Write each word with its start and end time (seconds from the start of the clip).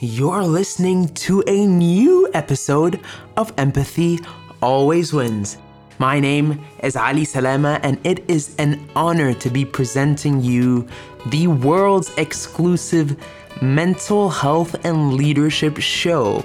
You're 0.00 0.44
listening 0.44 1.08
to 1.26 1.42
a 1.48 1.66
new 1.66 2.30
episode 2.32 3.00
of 3.36 3.52
Empathy 3.58 4.20
Always 4.62 5.12
Wins. 5.12 5.58
My 5.98 6.20
name 6.20 6.64
is 6.84 6.94
Ally 6.94 7.24
Salama, 7.24 7.80
and 7.82 7.98
it 8.06 8.22
is 8.30 8.54
an 8.60 8.88
honor 8.94 9.34
to 9.34 9.50
be 9.50 9.64
presenting 9.64 10.40
you 10.40 10.86
the 11.26 11.48
world's 11.48 12.16
exclusive 12.16 13.16
mental 13.60 14.30
health 14.30 14.76
and 14.84 15.14
leadership 15.14 15.78
show. 15.78 16.44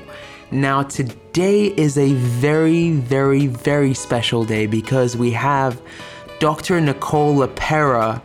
Now, 0.50 0.82
today 0.82 1.68
is 1.78 2.00
a 2.00 2.14
very, 2.14 2.94
very, 2.94 3.46
very 3.46 3.94
special 3.94 4.46
day 4.46 4.66
because 4.66 5.16
we 5.16 5.30
have 5.30 5.80
Dr. 6.40 6.82
Nicole 6.82 7.36
LePera 7.36 8.20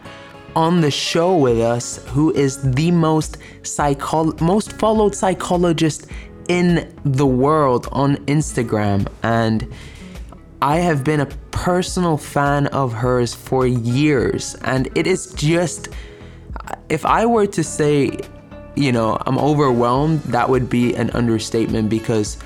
on 0.56 0.80
the 0.80 0.90
show 0.90 1.36
with 1.36 1.60
us, 1.60 2.04
who 2.08 2.32
is 2.34 2.60
the 2.72 2.90
most 2.90 3.38
psycho- 3.62 4.34
most 4.40 4.72
followed 4.72 5.14
psychologist 5.14 6.06
in 6.48 6.92
the 7.04 7.26
world 7.26 7.88
on 7.92 8.16
Instagram. 8.26 9.06
And 9.22 9.68
I 10.60 10.76
have 10.76 11.04
been 11.04 11.20
a 11.20 11.26
personal 11.50 12.16
fan 12.16 12.66
of 12.68 12.92
hers 12.92 13.34
for 13.34 13.66
years. 13.66 14.56
And 14.62 14.88
it 14.94 15.06
is 15.06 15.32
just, 15.34 15.88
if 16.88 17.06
I 17.06 17.26
were 17.26 17.46
to 17.46 17.62
say, 17.62 18.18
you 18.74 18.92
know, 18.92 19.18
I'm 19.26 19.38
overwhelmed, 19.38 20.22
that 20.24 20.48
would 20.48 20.68
be 20.70 20.94
an 20.94 21.10
understatement 21.10 21.90
because 21.90 22.36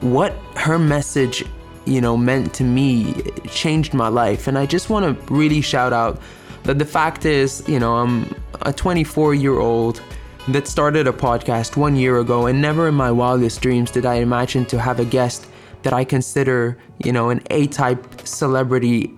what 0.00 0.32
her 0.56 0.78
message, 0.78 1.44
you 1.84 2.00
know, 2.00 2.16
meant 2.16 2.54
to 2.54 2.64
me 2.64 3.14
changed 3.48 3.94
my 3.94 4.08
life. 4.08 4.48
And 4.48 4.58
I 4.58 4.66
just 4.66 4.90
want 4.90 5.04
to 5.06 5.34
really 5.34 5.60
shout 5.60 5.92
out 5.92 6.20
that 6.66 6.80
the 6.80 6.84
fact 6.84 7.24
is, 7.24 7.62
you 7.68 7.78
know, 7.78 7.94
I'm 7.96 8.34
a 8.62 8.72
24 8.72 9.34
year 9.34 9.60
old 9.60 10.02
that 10.48 10.66
started 10.66 11.06
a 11.06 11.12
podcast 11.12 11.76
one 11.76 11.94
year 11.94 12.18
ago, 12.18 12.46
and 12.46 12.60
never 12.60 12.88
in 12.88 12.94
my 12.94 13.10
wildest 13.10 13.60
dreams 13.62 13.90
did 13.90 14.04
I 14.04 14.14
imagine 14.14 14.64
to 14.66 14.78
have 14.78 14.98
a 14.98 15.04
guest 15.04 15.46
that 15.82 15.92
I 15.92 16.04
consider, 16.04 16.76
you 17.04 17.12
know, 17.12 17.30
an 17.30 17.40
A 17.50 17.68
type 17.68 18.26
celebrity 18.26 19.14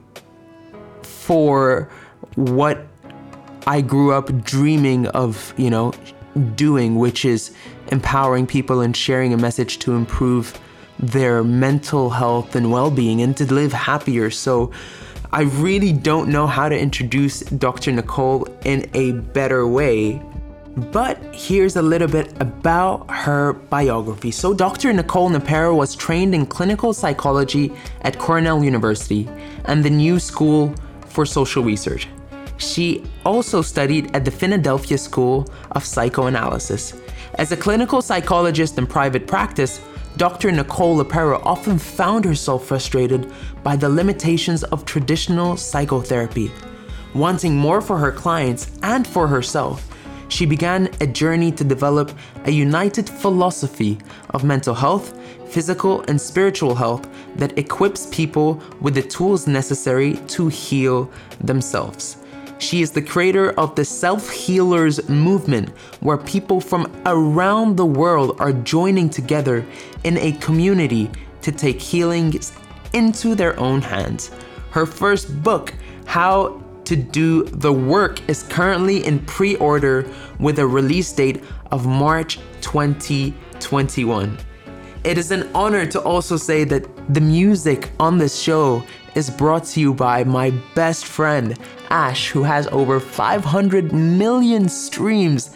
for 1.02 1.90
what 2.34 2.86
I 3.66 3.80
grew 3.80 4.12
up 4.12 4.44
dreaming 4.44 5.06
of, 5.08 5.54
you 5.56 5.70
know, 5.70 5.92
doing, 6.54 6.96
which 6.96 7.24
is 7.24 7.54
empowering 7.90 8.46
people 8.46 8.82
and 8.82 8.94
sharing 8.94 9.32
a 9.32 9.38
message 9.38 9.78
to 9.80 9.94
improve 9.94 10.58
their 10.98 11.42
mental 11.42 12.10
health 12.10 12.54
and 12.54 12.70
well 12.70 12.90
being 12.90 13.22
and 13.22 13.36
to 13.38 13.50
live 13.52 13.72
happier. 13.72 14.30
So, 14.30 14.70
I 15.30 15.42
really 15.42 15.92
don't 15.92 16.30
know 16.30 16.46
how 16.46 16.70
to 16.70 16.78
introduce 16.78 17.40
Dr. 17.40 17.92
Nicole 17.92 18.46
in 18.64 18.88
a 18.94 19.12
better 19.12 19.66
way. 19.68 20.22
But 20.74 21.18
here's 21.34 21.76
a 21.76 21.82
little 21.82 22.08
bit 22.08 22.32
about 22.40 23.10
her 23.10 23.52
biography. 23.52 24.30
So, 24.30 24.54
Dr. 24.54 24.90
Nicole 24.92 25.28
LePera 25.28 25.76
was 25.76 25.94
trained 25.94 26.34
in 26.34 26.46
clinical 26.46 26.94
psychology 26.94 27.72
at 28.02 28.18
Cornell 28.18 28.64
University 28.64 29.28
and 29.66 29.84
the 29.84 29.90
New 29.90 30.18
School 30.18 30.74
for 31.08 31.26
Social 31.26 31.62
Research. 31.62 32.08
She 32.56 33.04
also 33.26 33.60
studied 33.60 34.14
at 34.16 34.24
the 34.24 34.30
Philadelphia 34.30 34.96
School 34.96 35.46
of 35.72 35.84
Psychoanalysis. 35.84 36.94
As 37.34 37.52
a 37.52 37.56
clinical 37.56 38.00
psychologist 38.00 38.78
in 38.78 38.86
private 38.86 39.26
practice, 39.26 39.80
Dr. 40.18 40.50
Nicole 40.50 40.96
LePera 40.98 41.40
often 41.44 41.78
found 41.78 42.24
herself 42.24 42.66
frustrated 42.66 43.32
by 43.62 43.76
the 43.76 43.88
limitations 43.88 44.64
of 44.64 44.84
traditional 44.84 45.56
psychotherapy. 45.56 46.50
Wanting 47.14 47.54
more 47.54 47.80
for 47.80 47.98
her 47.98 48.10
clients 48.10 48.72
and 48.82 49.06
for 49.06 49.28
herself, 49.28 49.88
she 50.28 50.44
began 50.44 50.90
a 51.00 51.06
journey 51.06 51.52
to 51.52 51.62
develop 51.62 52.10
a 52.46 52.50
united 52.50 53.08
philosophy 53.08 53.96
of 54.30 54.42
mental 54.42 54.74
health, 54.74 55.16
physical, 55.50 56.02
and 56.08 56.20
spiritual 56.20 56.74
health 56.74 57.08
that 57.36 57.56
equips 57.56 58.08
people 58.10 58.60
with 58.80 58.94
the 58.94 59.02
tools 59.02 59.46
necessary 59.46 60.14
to 60.26 60.48
heal 60.48 61.08
themselves. 61.40 62.16
She 62.58 62.82
is 62.82 62.90
the 62.90 63.02
creator 63.02 63.52
of 63.52 63.76
the 63.76 63.84
Self 63.84 64.30
Healers 64.30 65.08
movement, 65.08 65.70
where 66.00 66.16
people 66.16 66.60
from 66.60 66.90
around 67.06 67.76
the 67.76 67.86
world 67.86 68.36
are 68.40 68.52
joining 68.52 69.08
together 69.08 69.64
in 70.02 70.18
a 70.18 70.32
community 70.32 71.10
to 71.42 71.52
take 71.52 71.80
healing 71.80 72.34
into 72.92 73.36
their 73.36 73.58
own 73.60 73.80
hands. 73.80 74.32
Her 74.70 74.86
first 74.86 75.42
book, 75.42 75.72
How 76.04 76.60
to 76.84 76.96
Do 76.96 77.44
the 77.44 77.72
Work, 77.72 78.28
is 78.28 78.42
currently 78.42 79.06
in 79.06 79.24
pre 79.24 79.54
order 79.56 80.10
with 80.40 80.58
a 80.58 80.66
release 80.66 81.12
date 81.12 81.44
of 81.70 81.86
March 81.86 82.40
2021. 82.60 84.36
It 85.04 85.16
is 85.16 85.30
an 85.30 85.48
honor 85.54 85.86
to 85.86 86.00
also 86.00 86.36
say 86.36 86.64
that 86.64 86.84
the 87.14 87.20
music 87.20 87.90
on 88.00 88.18
this 88.18 88.38
show 88.38 88.82
is 89.18 89.28
brought 89.28 89.64
to 89.64 89.80
you 89.80 89.92
by 89.92 90.22
my 90.22 90.50
best 90.76 91.04
friend, 91.04 91.58
Ash, 91.90 92.30
who 92.30 92.44
has 92.44 92.68
over 92.68 93.00
500 93.00 93.92
million 93.92 94.68
streams 94.68 95.50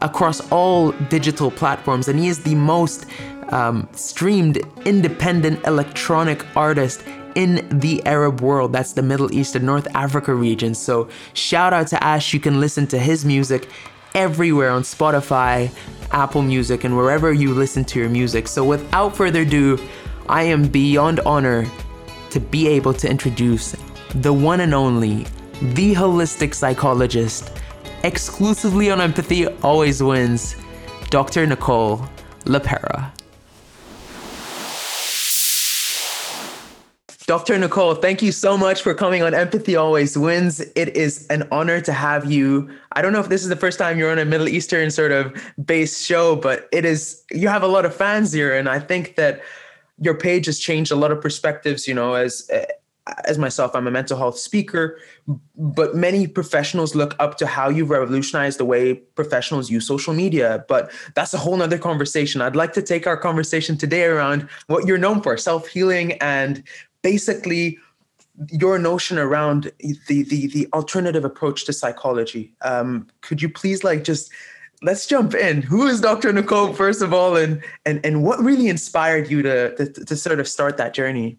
across 0.00 0.40
all 0.50 0.92
digital 1.10 1.50
platforms, 1.50 2.08
and 2.08 2.18
he 2.18 2.28
is 2.28 2.42
the 2.42 2.54
most 2.54 3.04
um, 3.50 3.86
streamed 3.92 4.58
independent 4.86 5.64
electronic 5.66 6.44
artist 6.56 7.04
in 7.34 7.68
the 7.80 8.04
Arab 8.06 8.40
world. 8.40 8.72
That's 8.72 8.94
the 8.94 9.02
Middle 9.02 9.30
East 9.30 9.54
and 9.56 9.66
North 9.66 9.86
Africa 9.94 10.34
region. 10.34 10.74
So, 10.74 11.08
shout 11.34 11.74
out 11.74 11.88
to 11.88 12.02
Ash. 12.02 12.32
You 12.32 12.40
can 12.40 12.60
listen 12.60 12.86
to 12.88 12.98
his 12.98 13.26
music 13.26 13.68
everywhere 14.14 14.70
on 14.70 14.82
Spotify, 14.82 15.70
Apple 16.12 16.42
Music, 16.42 16.84
and 16.84 16.96
wherever 16.96 17.30
you 17.30 17.52
listen 17.52 17.84
to 17.84 17.98
your 17.98 18.08
music. 18.08 18.48
So, 18.48 18.64
without 18.64 19.14
further 19.14 19.42
ado, 19.42 19.78
I 20.30 20.44
am 20.44 20.66
beyond 20.68 21.20
honored 21.20 21.70
to 22.32 22.40
be 22.40 22.66
able 22.66 22.94
to 22.94 23.08
introduce 23.08 23.76
the 24.14 24.32
one 24.32 24.60
and 24.60 24.74
only, 24.74 25.26
the 25.74 25.94
holistic 25.94 26.54
psychologist, 26.54 27.52
exclusively 28.04 28.90
on 28.90 29.00
empathy 29.00 29.46
always 29.62 30.02
wins, 30.02 30.56
Dr. 31.10 31.46
Nicole 31.46 31.98
LePera. 32.44 33.12
Dr. 37.26 37.56
Nicole, 37.56 37.94
thank 37.94 38.20
you 38.20 38.32
so 38.32 38.58
much 38.58 38.82
for 38.82 38.94
coming 38.94 39.22
on 39.22 39.32
Empathy 39.32 39.76
Always 39.76 40.18
Wins. 40.18 40.60
It 40.74 40.96
is 40.96 41.26
an 41.28 41.46
honor 41.52 41.80
to 41.80 41.92
have 41.92 42.30
you. 42.30 42.68
I 42.92 43.00
don't 43.00 43.12
know 43.12 43.20
if 43.20 43.28
this 43.28 43.42
is 43.42 43.48
the 43.48 43.56
first 43.56 43.78
time 43.78 43.98
you're 43.98 44.10
on 44.10 44.18
a 44.18 44.24
Middle 44.24 44.48
Eastern 44.48 44.90
sort 44.90 45.12
of 45.12 45.32
based 45.64 46.04
show, 46.04 46.34
but 46.34 46.68
it 46.72 46.84
is, 46.84 47.22
you 47.30 47.48
have 47.48 47.62
a 47.62 47.68
lot 47.68 47.86
of 47.86 47.94
fans 47.94 48.32
here. 48.32 48.56
And 48.56 48.68
I 48.68 48.80
think 48.80 49.14
that 49.16 49.40
your 50.02 50.14
page 50.14 50.46
has 50.46 50.58
changed 50.58 50.90
a 50.90 50.96
lot 50.96 51.12
of 51.12 51.20
perspectives, 51.20 51.86
you 51.86 51.94
know, 51.94 52.14
as, 52.14 52.50
as 53.24 53.38
myself, 53.38 53.74
I'm 53.74 53.86
a 53.86 53.90
mental 53.90 54.18
health 54.18 54.38
speaker, 54.38 54.98
but 55.56 55.94
many 55.94 56.26
professionals 56.26 56.94
look 56.94 57.14
up 57.20 57.36
to 57.38 57.46
how 57.46 57.68
you've 57.68 57.90
revolutionized 57.90 58.58
the 58.58 58.64
way 58.64 58.94
professionals 58.94 59.70
use 59.70 59.86
social 59.86 60.12
media. 60.12 60.64
But 60.68 60.90
that's 61.14 61.32
a 61.34 61.38
whole 61.38 61.56
nother 61.56 61.78
conversation. 61.78 62.40
I'd 62.40 62.56
like 62.56 62.72
to 62.74 62.82
take 62.82 63.06
our 63.06 63.16
conversation 63.16 63.76
today 63.76 64.04
around 64.04 64.48
what 64.66 64.86
you're 64.86 64.98
known 64.98 65.22
for 65.22 65.36
self 65.36 65.68
healing 65.68 66.12
and 66.14 66.62
basically 67.02 67.78
your 68.50 68.78
notion 68.78 69.18
around 69.18 69.70
the 70.08 70.22
the 70.22 70.46
the 70.48 70.68
alternative 70.72 71.24
approach 71.24 71.64
to 71.66 71.72
psychology. 71.72 72.54
Um, 72.62 73.06
could 73.20 73.42
you 73.42 73.48
please 73.48 73.84
like 73.84 74.04
just 74.04 74.32
let's 74.82 75.06
jump 75.06 75.34
in. 75.34 75.62
Who 75.62 75.86
is 75.86 76.00
Dr. 76.00 76.32
Nicole 76.32 76.72
first 76.72 77.02
of 77.02 77.12
all, 77.12 77.36
and 77.36 77.62
and 77.86 78.04
and 78.04 78.22
what 78.22 78.38
really 78.40 78.68
inspired 78.68 79.30
you 79.30 79.42
to 79.42 79.74
to, 79.76 80.04
to 80.04 80.16
sort 80.16 80.40
of 80.40 80.48
start 80.48 80.76
that 80.76 80.94
journey? 80.94 81.38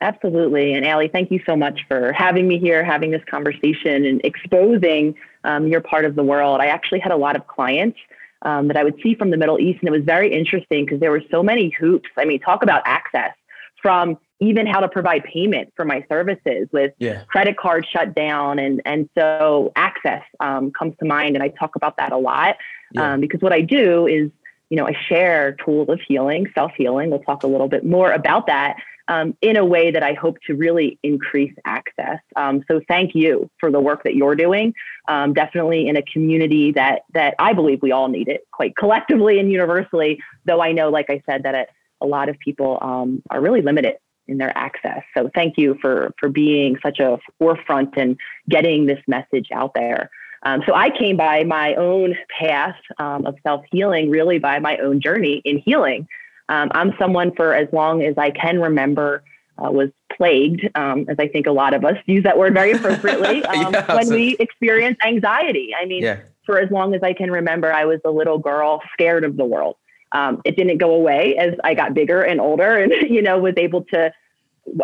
Absolutely, 0.00 0.74
and 0.74 0.84
Ally, 0.84 1.08
thank 1.08 1.30
you 1.30 1.40
so 1.46 1.56
much 1.56 1.80
for 1.86 2.12
having 2.12 2.48
me 2.48 2.58
here, 2.58 2.84
having 2.84 3.10
this 3.10 3.22
conversation, 3.30 4.04
and 4.04 4.20
exposing 4.24 5.14
um, 5.44 5.68
your 5.68 5.80
part 5.80 6.04
of 6.04 6.16
the 6.16 6.24
world. 6.24 6.60
I 6.60 6.66
actually 6.66 7.00
had 7.00 7.12
a 7.12 7.16
lot 7.16 7.36
of 7.36 7.46
clients. 7.46 7.98
Um, 8.44 8.66
that 8.66 8.76
I 8.76 8.82
would 8.82 8.98
see 9.00 9.14
from 9.14 9.30
the 9.30 9.36
Middle 9.36 9.60
East. 9.60 9.78
And 9.82 9.88
it 9.88 9.92
was 9.92 10.02
very 10.02 10.34
interesting 10.34 10.84
because 10.84 10.98
there 10.98 11.12
were 11.12 11.22
so 11.30 11.44
many 11.44 11.70
hoops. 11.78 12.08
I 12.16 12.24
mean, 12.24 12.40
talk 12.40 12.64
about 12.64 12.82
access 12.84 13.30
from 13.80 14.18
even 14.42 14.66
how 14.66 14.80
to 14.80 14.88
provide 14.88 15.22
payment 15.24 15.72
for 15.76 15.84
my 15.84 16.04
services 16.08 16.68
with 16.72 16.92
yeah. 16.98 17.22
credit 17.28 17.56
cards 17.56 17.86
shut 17.88 18.14
down 18.14 18.58
and 18.58 18.82
and 18.84 19.08
so 19.16 19.72
access 19.76 20.22
um, 20.40 20.72
comes 20.72 20.94
to 20.98 21.04
mind 21.04 21.36
and 21.36 21.42
i 21.42 21.48
talk 21.48 21.76
about 21.76 21.96
that 21.96 22.12
a 22.12 22.18
lot 22.18 22.56
yeah. 22.92 23.14
um, 23.14 23.20
because 23.20 23.40
what 23.40 23.52
i 23.52 23.60
do 23.60 24.06
is 24.06 24.30
you 24.68 24.76
know 24.76 24.86
i 24.86 24.92
share 25.08 25.52
tools 25.64 25.88
of 25.88 26.00
healing 26.06 26.46
self-healing 26.54 27.08
we'll 27.10 27.20
talk 27.20 27.44
a 27.44 27.46
little 27.46 27.68
bit 27.68 27.84
more 27.84 28.12
about 28.12 28.46
that 28.46 28.76
um, 29.08 29.36
in 29.42 29.56
a 29.56 29.64
way 29.64 29.90
that 29.92 30.02
i 30.02 30.12
hope 30.12 30.36
to 30.46 30.54
really 30.54 30.98
increase 31.02 31.54
access 31.64 32.18
um, 32.36 32.64
so 32.68 32.80
thank 32.88 33.14
you 33.14 33.48
for 33.60 33.70
the 33.70 33.80
work 33.80 34.02
that 34.02 34.16
you're 34.16 34.36
doing 34.36 34.74
um, 35.08 35.32
definitely 35.32 35.86
in 35.88 35.96
a 35.96 36.02
community 36.02 36.72
that 36.72 37.02
that 37.14 37.34
i 37.38 37.52
believe 37.52 37.80
we 37.80 37.92
all 37.92 38.08
need 38.08 38.26
it 38.26 38.46
quite 38.50 38.74
collectively 38.74 39.38
and 39.38 39.52
universally 39.52 40.20
though 40.46 40.60
i 40.60 40.72
know 40.72 40.88
like 40.90 41.08
i 41.10 41.22
said 41.26 41.44
that 41.44 41.54
it, 41.54 41.68
a 42.00 42.06
lot 42.06 42.28
of 42.28 42.36
people 42.40 42.78
um, 42.82 43.22
are 43.30 43.40
really 43.40 43.62
limited 43.62 43.94
in 44.28 44.38
their 44.38 44.56
access. 44.56 45.02
So 45.16 45.30
thank 45.34 45.58
you 45.58 45.76
for 45.80 46.14
for 46.18 46.28
being 46.28 46.76
such 46.82 46.98
a 46.98 47.18
forefront 47.38 47.96
and 47.96 48.16
getting 48.48 48.86
this 48.86 49.00
message 49.06 49.48
out 49.52 49.72
there. 49.74 50.10
Um, 50.44 50.62
so 50.66 50.74
I 50.74 50.90
came 50.90 51.16
by 51.16 51.44
my 51.44 51.74
own 51.74 52.16
path 52.38 52.76
um, 52.98 53.26
of 53.26 53.36
self 53.42 53.64
healing, 53.70 54.10
really 54.10 54.38
by 54.38 54.58
my 54.58 54.76
own 54.78 55.00
journey 55.00 55.42
in 55.44 55.58
healing. 55.58 56.08
Um, 56.48 56.70
I'm 56.74 56.92
someone 56.98 57.34
for 57.34 57.54
as 57.54 57.68
long 57.72 58.02
as 58.02 58.18
I 58.18 58.30
can 58.30 58.60
remember 58.60 59.22
uh, 59.58 59.70
was 59.70 59.90
plagued, 60.16 60.68
um, 60.74 61.06
as 61.08 61.16
I 61.18 61.28
think 61.28 61.46
a 61.46 61.52
lot 61.52 61.74
of 61.74 61.84
us 61.84 61.96
use 62.06 62.24
that 62.24 62.36
word 62.36 62.54
very 62.54 62.72
appropriately, 62.72 63.44
um, 63.44 63.72
yeah, 63.72 63.94
when 63.94 64.06
so- 64.06 64.14
we 64.14 64.36
experience 64.38 64.98
anxiety. 65.04 65.70
I 65.80 65.84
mean, 65.86 66.02
yeah. 66.02 66.20
for 66.44 66.58
as 66.58 66.70
long 66.70 66.94
as 66.94 67.02
I 67.02 67.12
can 67.12 67.30
remember, 67.30 67.72
I 67.72 67.84
was 67.84 68.00
a 68.04 68.10
little 68.10 68.38
girl 68.38 68.82
scared 68.92 69.24
of 69.24 69.36
the 69.36 69.44
world. 69.44 69.76
Um, 70.12 70.42
it 70.44 70.56
didn't 70.56 70.78
go 70.78 70.94
away 70.94 71.36
as 71.36 71.54
I 71.64 71.74
got 71.74 71.94
bigger 71.94 72.22
and 72.22 72.40
older 72.40 72.76
and, 72.76 72.92
you 73.10 73.22
know, 73.22 73.38
was 73.38 73.54
able 73.56 73.84
to, 73.86 74.12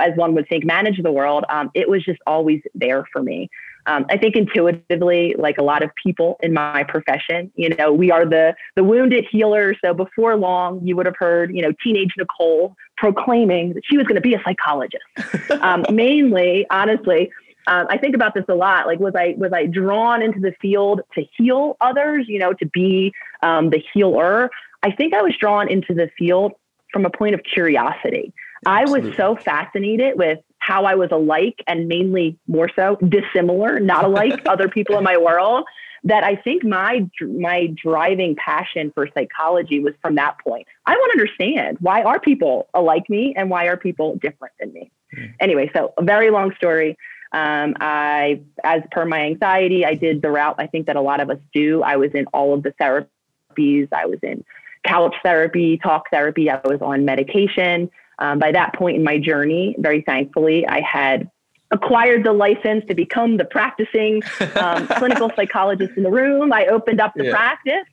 as 0.01 0.17
one 0.17 0.35
would 0.35 0.49
think, 0.49 0.65
manage 0.65 1.03
the 1.03 1.13
world. 1.13 1.45
Um, 1.49 1.71
it 1.75 1.89
was 1.89 2.05
just 2.05 2.21
always 2.27 2.63
there 2.75 3.05
for 3.13 3.23
me. 3.23 3.51
Um, 3.89 4.05
I 4.11 4.19
think 4.19 4.37
intuitively, 4.37 5.35
like 5.39 5.57
a 5.57 5.63
lot 5.63 5.83
of 5.83 5.91
people 5.95 6.39
in 6.43 6.53
my 6.53 6.85
profession, 6.85 7.51
you 7.57 7.75
know, 7.75 7.91
we 7.91 8.11
are 8.11 8.27
the 8.27 8.55
the 8.77 8.85
wounded 8.85 9.25
healer. 9.31 9.75
So 9.83 9.95
before 9.95 10.37
long, 10.37 10.87
you 10.87 10.95
would 10.95 11.07
have 11.07 11.17
heard, 11.17 11.55
you 11.55 11.63
know, 11.63 11.73
teenage 11.83 12.13
Nicole 12.19 12.77
proclaiming 12.99 13.73
that 13.73 13.83
she 13.87 13.97
was 13.97 14.07
going 14.07 14.17
to 14.17 14.21
be 14.21 14.35
a 14.35 14.43
psychologist. 14.45 15.05
um, 15.63 15.87
mainly, 15.91 16.67
honestly, 16.71 17.31
um, 17.67 17.87
I 17.89 17.97
think 17.97 18.15
about 18.15 18.35
this 18.35 18.45
a 18.49 18.55
lot. 18.55 18.87
Like, 18.87 19.01
was 19.01 19.15
I 19.17 19.35
was 19.39 19.53
I 19.55 19.65
drawn 19.67 20.21
into 20.21 20.41
the 20.41 20.53
field 20.61 21.01
to 21.15 21.25
heal 21.37 21.79
others? 21.81 22.27
You 22.29 22.39
know, 22.41 22.53
to 22.55 22.67
be 22.67 23.15
um, 23.43 23.71
the 23.71 23.83
healer. 23.95 24.51
I 24.83 24.93
think 24.93 25.15
I 25.15 25.23
was 25.23 25.35
drawn 25.39 25.71
into 25.71 25.95
the 25.95 26.09
field 26.19 26.53
from 26.93 27.05
a 27.05 27.11
point 27.11 27.35
of 27.35 27.43
curiosity. 27.43 28.33
Absolutely. 28.67 29.03
I 29.03 29.09
was 29.09 29.17
so 29.17 29.37
fascinated 29.37 30.19
with 30.19 30.39
how 30.59 30.85
I 30.85 30.95
was 30.95 31.11
alike 31.13 31.63
and 31.67 31.89
mainly 31.89 32.39
more 32.47 32.71
so 32.75 32.97
dissimilar, 32.97 33.81
not 33.81 34.05
alike 34.05 34.43
other 34.47 34.69
people 34.69 34.99
in 34.99 35.05
my 35.05 35.17
world. 35.17 35.65
That 36.05 36.23
I 36.23 36.37
think 36.37 36.65
my 36.65 37.09
my 37.21 37.75
driving 37.75 38.37
passion 38.37 38.93
for 38.95 39.09
psychology 39.15 39.81
was 39.81 39.95
from 40.01 40.15
that 40.15 40.39
point. 40.39 40.69
I 40.87 40.93
want 40.93 41.13
to 41.13 41.21
understand 41.21 41.79
why 41.81 42.03
are 42.03 42.21
people 42.21 42.69
alike 42.73 43.11
me 43.11 43.35
and 43.37 43.51
why 43.51 43.67
are 43.67 43.77
people 43.77 44.15
different 44.15 44.55
than 44.61 44.73
me. 44.73 44.93
Mm. 45.17 45.35
Anyway, 45.41 45.71
so 45.75 45.95
a 45.99 46.05
very 46.05 46.31
long 46.31 46.55
story. 46.55 46.97
Um, 47.33 47.75
I, 47.81 48.41
as 48.63 48.83
per 48.93 49.05
my 49.07 49.23
anxiety, 49.23 49.85
I 49.85 49.95
did 49.95 50.23
the 50.23 50.31
route 50.31 50.55
I 50.59 50.69
think 50.69 50.87
that 50.87 50.95
a 50.95 51.01
lot 51.01 51.21
of 51.21 51.31
us 51.31 51.39
do. 51.53 51.83
I 51.83 51.97
was 51.97 52.13
in 52.15 52.27
all 52.27 52.55
of 52.55 52.63
the 52.63 52.73
therapies. 52.81 53.89
I 53.93 54.07
was 54.07 54.21
in 54.23 54.45
couch 54.85 55.15
therapy, 55.23 55.79
talk 55.79 56.11
therapy. 56.11 56.51
I 56.51 56.61
was 56.65 56.81
on 56.81 57.05
medication. 57.05 57.91
Um, 58.21 58.39
by 58.39 58.51
that 58.53 58.75
point 58.75 58.97
in 58.97 59.05
my 59.05 59.19
journey, 59.19 59.77
very 59.79 60.03
thankfully, 60.03 60.67
I 60.67 60.81
had 60.81 61.31
acquired 61.71 62.25
the 62.25 62.33
license 62.33 62.85
to 62.89 62.95
become 62.95 63.37
the 63.37 63.45
practicing 63.45 64.23
um, 64.57 64.87
clinical 64.99 65.31
psychologist 65.37 65.93
in 65.97 66.03
the 66.03 66.11
room. 66.11 66.53
I 66.53 66.67
opened 66.67 67.01
up 67.01 67.13
the 67.15 67.27
yeah. 67.27 67.31
practice. 67.31 67.87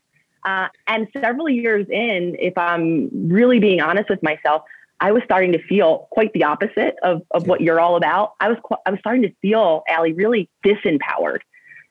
Uh, 0.44 0.68
and 0.88 1.08
several 1.20 1.50
years 1.50 1.88
in, 1.90 2.36
if 2.40 2.58
I'm 2.58 3.10
really 3.30 3.60
being 3.60 3.82
honest 3.82 4.10
with 4.10 4.22
myself, 4.22 4.64
I 5.00 5.12
was 5.12 5.24
starting 5.26 5.52
to 5.52 5.62
feel 5.68 6.08
quite 6.12 6.32
the 6.34 6.44
opposite 6.44 6.96
of, 7.04 7.22
of 7.32 7.44
yeah. 7.44 7.48
what 7.50 7.62
you're 7.62 7.80
all 7.80 7.96
about. 7.96 8.34
I 8.40 8.50
was 8.50 8.58
I 8.86 8.92
was 8.92 9.00
starting 9.00 9.24
to 9.24 9.34
feel, 9.42 9.84
Ally, 9.90 10.10
really 10.10 10.50
disempowered. 10.66 11.40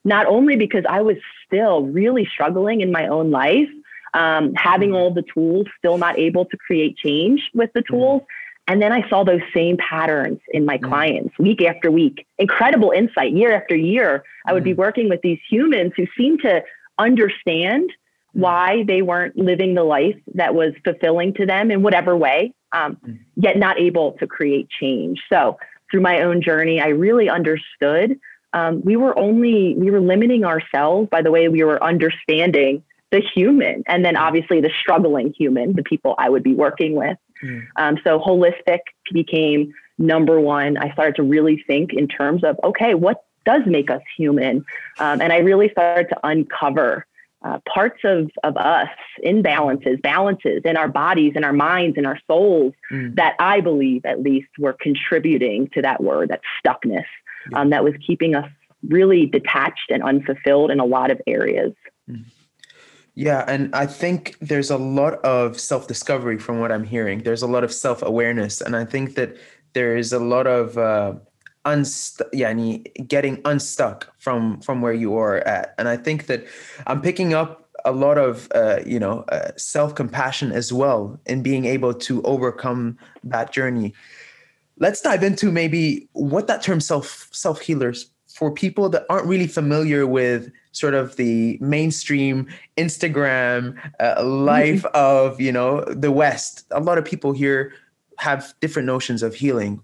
Not 0.05 0.27
only 0.27 0.57
because 0.57 0.85
I 0.89 1.03
was 1.03 1.17
still 1.47 1.83
really 1.83 2.27
struggling 2.27 2.81
in 2.81 2.93
my 2.93 3.09
own 3.09 3.31
life, 3.31 3.69
um, 4.15 4.55
having 4.55 4.91
mm-hmm. 4.91 4.97
all 4.97 5.13
the 5.13 5.25
tools, 5.35 5.67
still 5.79 5.99
not 5.99 6.19
able 6.19 6.47
to 6.47 6.57
create 6.57 6.97
change 6.97 7.51
with 7.53 7.73
the 7.75 7.81
mm-hmm. 7.81 7.95
tools. 7.95 8.23
And 8.67 8.81
then 8.81 8.93
I 8.93 9.07
saw 9.11 9.25
those 9.25 9.43
same 9.53 9.77
patterns 9.77 10.41
in 10.49 10.65
my 10.65 10.79
mm. 10.79 10.89
clients 10.89 11.39
week 11.39 11.63
after 11.63 11.91
week. 11.91 12.27
Incredible 12.39 12.93
insight 12.93 13.33
year 13.33 13.53
after 13.53 13.77
year. 13.77 14.25
I 14.47 14.55
would 14.55 14.63
mm. 14.63 14.67
be 14.67 14.73
working 14.73 15.11
with 15.11 15.21
these 15.21 15.39
humans 15.51 15.93
who 15.97 16.07
seemed 16.17 16.41
to 16.43 16.63
understand 16.99 17.91
mm. 17.91 18.41
why 18.41 18.85
they 18.85 19.03
weren't 19.03 19.37
living 19.37 19.75
the 19.75 19.85
life 19.85 20.17
that 20.35 20.55
was 20.55 20.73
fulfilling 20.83 21.35
to 21.35 21.45
them 21.45 21.71
in 21.71 21.83
whatever 21.83 22.17
way, 22.17 22.55
um, 22.73 22.97
mm. 23.07 23.19
yet 23.37 23.59
not 23.59 23.79
able 23.79 24.13
to 24.13 24.27
create 24.27 24.71
change. 24.71 25.21
So 25.31 25.59
through 25.91 26.01
my 26.01 26.23
own 26.23 26.41
journey, 26.41 26.81
I 26.81 26.89
really 26.89 27.29
understood 27.29 28.19
um, 28.55 28.81
we 28.83 28.97
were 28.97 29.19
only 29.19 29.75
we 29.77 29.91
were 29.91 30.01
limiting 30.01 30.45
ourselves 30.45 31.09
by 31.11 31.21
the 31.21 31.31
way 31.31 31.49
we 31.49 31.65
were 31.65 31.83
understanding 31.83 32.83
the 33.15 33.23
human 33.35 33.85
and 33.87 34.05
then 34.05 34.17
obviously 34.17 34.61
the 34.61 34.73
struggling 34.81 35.33
human, 35.39 35.73
the 35.75 35.85
people 35.85 36.17
I 36.19 36.29
would 36.29 36.43
be 36.43 36.53
working 36.53 36.97
with. 36.97 37.17
Mm. 37.45 37.63
Um, 37.77 37.99
so 38.03 38.19
holistic 38.19 38.81
became 39.13 39.73
number 39.99 40.41
one. 40.41 40.77
I 40.77 40.93
started 40.95 41.15
to 41.17 41.23
really 41.23 41.63
think 41.65 41.93
in 41.93 42.09
terms 42.09 42.43
of, 42.43 42.59
okay, 42.65 42.95
what 42.95 43.25
does 43.47 43.63
make 43.67 43.89
us 43.89 44.03
human? 44.17 44.65
Um, 44.99 45.21
and 45.21 45.33
I 45.33 45.39
really 45.39 45.69
started 45.69 46.09
to 46.09 46.19
uncover 46.25 47.07
uh, 47.45 47.61
parts 47.73 48.01
of, 48.03 48.33
of 48.43 48.57
us, 48.57 48.89
imbalances, 49.25 50.03
balances 50.03 50.63
in 50.65 50.77
our 50.77 50.89
bodies, 50.89 51.35
in 51.37 51.45
our 51.45 51.53
minds, 51.53 51.97
in 51.97 52.07
our 52.07 52.19
souls 52.27 52.75
mm. 52.91 53.15
that 53.15 53.37
I 53.39 53.61
believe 53.61 54.05
at 54.05 54.23
least 54.23 54.49
were 54.59 54.73
contributing 54.73 55.69
to 55.75 55.83
that 55.83 56.03
word, 56.03 56.31
that 56.31 56.41
stuckness, 56.59 57.07
um, 57.53 57.71
that 57.71 57.85
was 57.85 57.95
keeping 58.05 58.35
us 58.35 58.51
really 58.89 59.27
detached 59.27 59.91
and 59.91 60.03
unfulfilled 60.03 60.73
in 60.73 60.81
a 60.81 60.85
lot 60.85 61.13
of 61.13 61.21
areas. 61.29 61.75
Mm. 62.11 62.25
Yeah, 63.15 63.45
and 63.47 63.73
I 63.75 63.87
think 63.87 64.37
there's 64.41 64.71
a 64.71 64.77
lot 64.77 65.15
of 65.25 65.59
self 65.61 65.87
discovery 65.87 66.39
from 66.39 66.59
what 66.59 66.73
I'm 66.73 66.85
hearing. 66.85 67.23
There's 67.23 67.43
a 67.43 67.47
lot 67.47 67.63
of 67.63 67.73
self 67.73 68.03
awareness, 68.03 68.61
and 68.61 68.75
I 68.75 68.85
think 68.85 69.15
that 69.15 69.37
there 69.73 69.97
is 69.97 70.13
a 70.13 70.19
lot 70.19 70.47
of 70.49 70.77
uh, 70.77 71.15
unst- 71.65 72.23
yani, 72.35 72.85
getting 73.07 73.41
unstuck 73.45 74.13
from 74.19 74.61
from 74.63 74.83
where 74.83 74.93
you 74.93 75.17
are 75.17 75.39
at. 75.47 75.75
And 75.79 75.89
I 75.89 75.97
think 75.97 76.27
that 76.27 76.45
I'm 76.89 77.01
picking 77.01 77.35
up 77.35 77.69
a 77.85 77.93
lot 77.93 78.19
of 78.19 78.49
uh, 78.53 78.81
you 78.85 78.99
know 78.99 79.21
uh, 79.29 79.53
self 79.57 79.95
compassion 79.95 80.51
as 80.51 80.73
well 80.73 81.21
in 81.27 81.41
being 81.43 81.67
able 81.67 81.95
to 81.95 82.21
overcome 82.23 82.99
that 83.23 83.53
journey. 83.53 83.95
Let's 84.79 85.01
dive 85.01 85.23
into 85.23 85.53
maybe 85.53 86.09
what 86.15 86.49
that 86.49 86.63
term 86.63 86.81
self 86.81 87.29
self 87.31 87.61
healers 87.61 88.11
for 88.35 88.53
people 88.53 88.89
that 88.89 89.07
aren't 89.09 89.27
really 89.29 89.47
familiar 89.47 90.05
with 90.05 90.51
sort 90.75 90.95
of 90.95 91.17
the 91.17 91.59
mainstream 91.61 92.47
Instagram 92.77 93.77
uh, 94.01 94.23
life 94.25 94.83
mm-hmm. 94.83 94.97
of 94.97 95.41
you 95.41 95.53
know 95.53 95.83
the 95.85 96.13
West. 96.13 96.67
A 96.71 96.81
lot 96.81 96.99
of 96.99 97.05
people 97.05 97.33
here 97.33 97.73
have 98.19 98.55
different 98.61 98.87
notions 98.87 99.23
of 99.23 99.35
healing. 99.35 99.81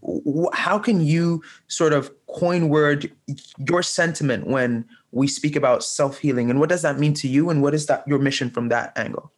How 0.52 0.78
can 0.78 1.00
you 1.00 1.42
sort 1.66 1.92
of 1.92 2.10
coin 2.28 2.68
word 2.68 3.10
your 3.58 3.82
sentiment 3.82 4.46
when 4.46 4.84
we 5.12 5.26
speak 5.26 5.56
about 5.56 5.82
self 5.82 6.18
healing, 6.18 6.50
and 6.50 6.60
what 6.60 6.68
does 6.68 6.82
that 6.82 6.98
mean 6.98 7.14
to 7.14 7.28
you, 7.28 7.50
and 7.50 7.62
what 7.62 7.74
is 7.74 7.86
that 7.86 8.06
your 8.06 8.18
mission 8.18 8.50
from 8.50 8.68
that 8.68 8.96
angle? 8.96 9.32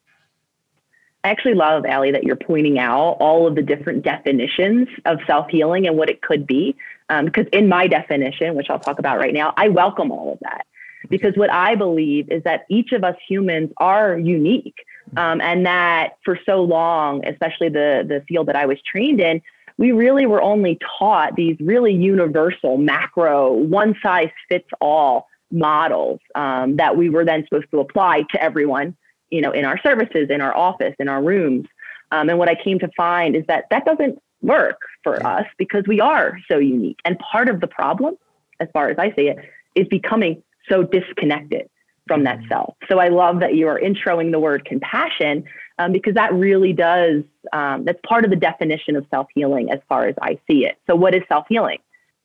I 1.24 1.30
actually 1.30 1.54
love, 1.54 1.84
Ally, 1.86 2.10
that 2.10 2.24
you're 2.24 2.34
pointing 2.34 2.80
out 2.80 3.16
all 3.20 3.46
of 3.46 3.54
the 3.54 3.62
different 3.62 4.02
definitions 4.02 4.88
of 5.04 5.18
self 5.26 5.48
healing 5.48 5.86
and 5.86 5.96
what 5.96 6.10
it 6.10 6.20
could 6.22 6.46
be. 6.46 6.76
Because 7.08 7.46
um, 7.46 7.50
in 7.52 7.68
my 7.68 7.86
definition, 7.86 8.54
which 8.54 8.70
I'll 8.70 8.80
talk 8.80 8.98
about 8.98 9.18
right 9.18 9.34
now, 9.34 9.52
I 9.56 9.68
welcome 9.68 10.10
all 10.10 10.32
of 10.32 10.38
that. 10.40 10.66
Because 11.08 11.34
what 11.36 11.50
I 11.50 11.74
believe 11.74 12.30
is 12.30 12.42
that 12.44 12.64
each 12.68 12.92
of 12.92 13.04
us 13.04 13.16
humans 13.28 13.70
are 13.78 14.18
unique. 14.18 14.76
Um, 15.16 15.40
and 15.40 15.66
that 15.66 16.16
for 16.24 16.38
so 16.46 16.62
long, 16.62 17.26
especially 17.26 17.68
the, 17.68 18.04
the 18.06 18.24
field 18.28 18.46
that 18.48 18.56
I 18.56 18.66
was 18.66 18.78
trained 18.82 19.20
in, 19.20 19.42
we 19.78 19.92
really 19.92 20.26
were 20.26 20.40
only 20.40 20.78
taught 20.98 21.34
these 21.34 21.56
really 21.60 21.92
universal, 21.92 22.76
macro, 22.76 23.52
one 23.52 23.94
size 24.02 24.30
fits 24.48 24.68
all 24.80 25.26
models 25.50 26.20
um, 26.34 26.76
that 26.76 26.96
we 26.96 27.10
were 27.10 27.24
then 27.24 27.44
supposed 27.44 27.70
to 27.70 27.80
apply 27.80 28.24
to 28.30 28.42
everyone, 28.42 28.96
you 29.30 29.40
know, 29.40 29.50
in 29.50 29.64
our 29.64 29.78
services, 29.82 30.28
in 30.30 30.40
our 30.40 30.56
office, 30.56 30.94
in 30.98 31.08
our 31.08 31.22
rooms. 31.22 31.66
Um, 32.10 32.28
and 32.28 32.38
what 32.38 32.48
I 32.48 32.54
came 32.54 32.78
to 32.80 32.88
find 32.96 33.34
is 33.34 33.44
that 33.48 33.64
that 33.70 33.84
doesn't 33.84 34.20
work 34.42 34.80
for 35.02 35.24
us 35.26 35.46
because 35.56 35.84
we 35.86 36.00
are 36.00 36.38
so 36.50 36.58
unique. 36.58 36.98
And 37.04 37.18
part 37.18 37.48
of 37.48 37.60
the 37.60 37.66
problem, 37.66 38.16
as 38.60 38.68
far 38.72 38.88
as 38.88 38.98
I 38.98 39.12
see 39.14 39.28
it, 39.28 39.38
is 39.74 39.86
becoming 39.88 40.42
so 40.68 40.82
disconnected 40.82 41.68
from 42.06 42.24
that 42.24 42.38
mm-hmm. 42.38 42.48
self. 42.48 42.74
So 42.88 42.98
I 42.98 43.08
love 43.08 43.40
that 43.40 43.54
you 43.54 43.68
are 43.68 43.80
introing 43.80 44.32
the 44.32 44.40
word 44.40 44.64
compassion 44.64 45.44
um, 45.78 45.92
because 45.92 46.14
that 46.14 46.32
really 46.32 46.72
does, 46.72 47.22
um, 47.52 47.84
that's 47.84 48.00
part 48.06 48.24
of 48.24 48.30
the 48.30 48.36
definition 48.36 48.96
of 48.96 49.06
self 49.10 49.28
healing 49.34 49.70
as 49.70 49.80
far 49.88 50.06
as 50.06 50.14
I 50.20 50.38
see 50.48 50.66
it. 50.66 50.76
So, 50.88 50.96
what 50.96 51.14
is 51.14 51.22
self 51.28 51.46
healing? 51.48 51.78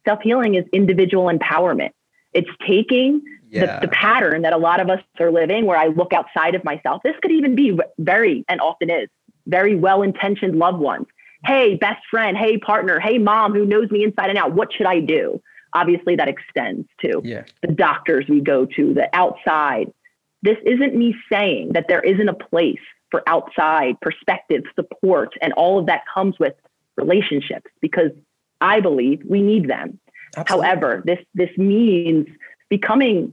Self 0.05 0.21
healing 0.21 0.55
is 0.55 0.65
individual 0.73 1.25
empowerment. 1.25 1.91
It's 2.33 2.49
taking 2.67 3.21
yeah. 3.49 3.79
the, 3.79 3.87
the, 3.87 3.91
pattern 3.91 4.41
that 4.43 4.53
a 4.53 4.57
lot 4.57 4.79
of 4.79 4.89
us 4.89 5.01
are 5.19 5.31
living 5.31 5.65
where 5.65 5.77
I 5.77 5.87
look 5.87 6.13
outside 6.13 6.55
of 6.55 6.63
myself. 6.63 7.01
This 7.03 7.15
could 7.21 7.31
even 7.31 7.55
be 7.55 7.77
very, 7.97 8.45
and 8.47 8.59
often 8.61 8.89
is, 8.89 9.09
very 9.47 9.75
well 9.75 10.01
intentioned 10.01 10.59
loved 10.59 10.79
ones. 10.79 11.07
Hey, 11.45 11.75
best 11.75 12.01
friend. 12.11 12.37
Hey, 12.37 12.57
partner. 12.57 12.99
Hey, 12.99 13.17
mom 13.17 13.53
who 13.53 13.65
knows 13.65 13.89
me 13.89 14.03
inside 14.03 14.29
and 14.29 14.37
out. 14.37 14.53
What 14.53 14.73
should 14.73 14.85
I 14.85 14.99
do? 14.99 15.41
Obviously 15.73 16.15
that 16.15 16.27
extends 16.27 16.87
to 17.01 17.21
yeah. 17.23 17.43
the 17.61 17.73
doctors 17.73 18.25
we 18.27 18.41
go 18.41 18.65
to, 18.65 18.93
the 18.93 19.09
outside. 19.13 19.91
This 20.41 20.57
isn't 20.65 20.95
me 20.95 21.15
saying 21.31 21.73
that 21.73 21.85
there 21.87 22.01
isn't 22.01 22.29
a 22.29 22.33
place 22.33 22.79
for 23.09 23.23
outside 23.27 23.99
perspective, 24.01 24.63
support, 24.75 25.33
and 25.41 25.53
all 25.53 25.79
of 25.79 25.85
that 25.87 26.01
comes 26.13 26.37
with 26.39 26.53
relationships 26.95 27.71
because 27.81 28.11
I 28.61 28.79
believe 28.79 29.21
we 29.27 29.41
need 29.41 29.69
them. 29.69 29.99
Absolutely. 30.35 30.67
However, 30.67 31.03
this 31.05 31.19
this 31.33 31.49
means 31.57 32.27
becoming 32.69 33.31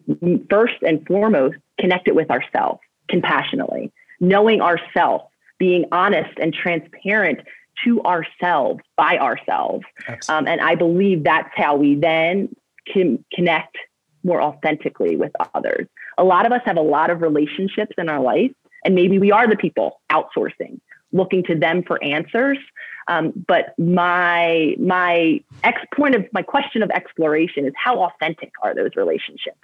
first 0.49 0.77
and 0.83 1.05
foremost 1.07 1.57
connected 1.81 2.15
with 2.15 2.31
ourselves 2.31 2.81
compassionately, 3.09 3.93
knowing 4.21 4.61
ourselves, 4.61 5.25
being 5.59 5.85
honest 5.93 6.39
and 6.41 6.55
transparent 6.55 7.41
to 7.85 8.03
ourselves 8.03 8.81
by 8.97 9.19
ourselves. 9.19 9.85
Um, 10.29 10.47
and 10.47 10.61
I 10.61 10.75
believe 10.75 11.25
that's 11.25 11.51
how 11.55 11.77
we 11.77 11.97
then 11.97 12.55
can 12.87 13.25
connect 13.33 13.77
more 14.23 14.41
authentically 14.43 15.17
with 15.17 15.33
others. 15.55 15.87
A 16.19 16.25
lot 16.25 16.47
of 16.47 16.53
us 16.53 16.61
have 16.65 16.77
a 16.77 16.83
lot 16.83 17.11
of 17.11 17.23
relationships 17.23 17.93
in 17.99 18.09
our 18.09 18.21
life, 18.21 18.53
and 18.85 18.95
maybe 18.95 19.19
we 19.19 19.33
are 19.33 19.47
the 19.47 19.57
people 19.57 20.01
outsourcing, 20.11 20.81
looking 21.13 21.43
to 21.45 21.55
them 21.55 21.83
for 21.83 22.03
answers. 22.03 22.59
Um, 23.07 23.33
but 23.47 23.75
my 23.79 24.77
my 24.79 25.43
ex 25.63 25.81
point 25.95 26.15
of 26.15 26.27
my 26.33 26.43
question 26.43 26.83
of 26.83 26.91
exploration 26.91 27.67
is 27.67 27.73
how 27.77 28.03
authentic 28.03 28.53
are 28.63 28.75
those 28.75 28.97
relationships? 28.97 29.59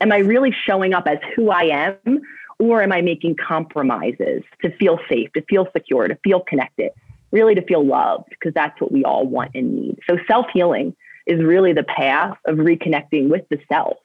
Am 0.00 0.12
I 0.12 0.18
really 0.18 0.54
showing 0.64 0.94
up 0.94 1.06
as 1.06 1.18
who 1.34 1.50
I 1.50 1.64
am, 1.64 2.22
or 2.58 2.82
am 2.82 2.92
I 2.92 3.02
making 3.02 3.36
compromises 3.36 4.42
to 4.62 4.74
feel 4.78 4.98
safe, 5.10 5.30
to 5.34 5.42
feel 5.42 5.68
secure, 5.74 6.08
to 6.08 6.16
feel 6.24 6.40
connected, 6.40 6.90
really 7.36 7.54
to 7.54 7.62
feel 7.62 7.84
loved? 7.84 8.30
Because 8.30 8.54
that's 8.54 8.80
what 8.80 8.90
we 8.90 9.04
all 9.04 9.26
want 9.26 9.50
and 9.54 9.74
need. 9.74 9.98
So 10.08 10.16
self 10.26 10.46
healing 10.52 10.96
is 11.26 11.42
really 11.42 11.74
the 11.74 11.84
path 11.84 12.36
of 12.46 12.56
reconnecting 12.56 13.28
with 13.28 13.46
the 13.50 13.58
self, 13.68 13.98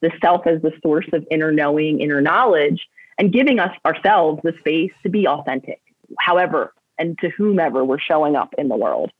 the 0.00 0.10
self 0.22 0.46
as 0.46 0.62
the 0.62 0.72
source 0.82 1.08
of 1.12 1.26
inner 1.30 1.52
knowing, 1.52 2.00
inner 2.00 2.22
knowledge, 2.22 2.88
and 3.18 3.32
giving 3.32 3.58
us 3.58 3.74
ourselves 3.84 4.40
the 4.42 4.54
space 4.60 4.92
to 5.02 5.10
be 5.10 5.26
authentic, 5.26 5.80
however 6.18 6.72
and 6.98 7.18
to 7.18 7.28
whomever 7.30 7.84
we're 7.84 7.98
showing 7.98 8.34
up 8.34 8.54
in 8.58 8.68
the 8.68 8.76
world. 8.76 9.12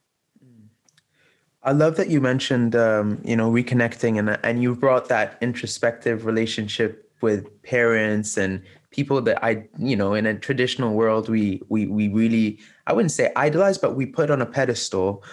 I 1.61 1.73
love 1.73 1.97
that 1.97 2.09
you 2.09 2.21
mentioned, 2.21 2.75
um, 2.75 3.21
you 3.23 3.35
know, 3.35 3.51
reconnecting, 3.51 4.17
and 4.17 4.39
and 4.43 4.63
you 4.63 4.75
brought 4.75 5.09
that 5.09 5.37
introspective 5.41 6.25
relationship 6.25 7.11
with 7.21 7.61
parents 7.63 8.37
and 8.37 8.63
people 8.91 9.21
that 9.21 9.43
I, 9.43 9.67
you 9.77 9.95
know, 9.95 10.13
in 10.13 10.25
a 10.25 10.37
traditional 10.37 10.93
world, 10.93 11.29
we 11.29 11.61
we 11.69 11.87
we 11.87 12.07
really, 12.07 12.59
I 12.87 12.93
wouldn't 12.93 13.11
say 13.11 13.31
idolize, 13.35 13.77
but 13.77 13.95
we 13.95 14.05
put 14.05 14.29
on 14.31 14.41
a 14.41 14.45
pedestal. 14.45 15.23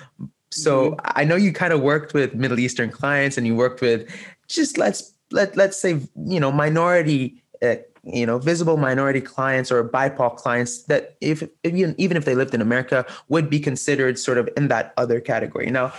So 0.50 0.92
mm-hmm. 0.92 1.00
I 1.04 1.24
know 1.24 1.36
you 1.36 1.52
kind 1.52 1.72
of 1.72 1.80
worked 1.80 2.14
with 2.14 2.34
Middle 2.34 2.58
Eastern 2.58 2.90
clients, 2.90 3.36
and 3.36 3.46
you 3.46 3.54
worked 3.54 3.80
with 3.80 4.08
just 4.48 4.78
let's 4.78 5.14
let 5.30 5.56
let's 5.56 5.78
say 5.78 6.00
you 6.26 6.40
know 6.40 6.52
minority 6.52 7.42
uh, 7.62 7.76
you 8.04 8.26
know 8.26 8.38
visible 8.38 8.76
minority 8.76 9.20
clients 9.20 9.72
or 9.72 9.86
bipoc 9.88 10.36
clients 10.36 10.84
that 10.84 11.16
if, 11.20 11.42
if 11.42 11.74
even, 11.74 11.94
even 11.98 12.16
if 12.16 12.24
they 12.24 12.34
lived 12.34 12.54
in 12.54 12.60
america 12.60 13.04
would 13.28 13.50
be 13.50 13.58
considered 13.58 14.18
sort 14.18 14.38
of 14.38 14.48
in 14.56 14.68
that 14.68 14.94
other 14.96 15.20
category 15.20 15.70
now 15.70 15.92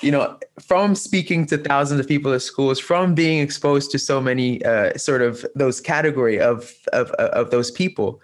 you 0.00 0.10
know 0.10 0.38
from 0.60 0.94
speaking 0.94 1.46
to 1.46 1.58
thousands 1.58 2.00
of 2.00 2.06
people 2.06 2.32
at 2.32 2.42
schools 2.42 2.78
from 2.78 3.14
being 3.14 3.40
exposed 3.40 3.90
to 3.90 3.98
so 3.98 4.20
many 4.20 4.64
uh, 4.64 4.96
sort 4.96 5.22
of 5.22 5.44
those 5.54 5.80
category 5.80 6.40
of, 6.40 6.72
of 6.92 7.10
of 7.12 7.50
those 7.50 7.70
people 7.70 8.20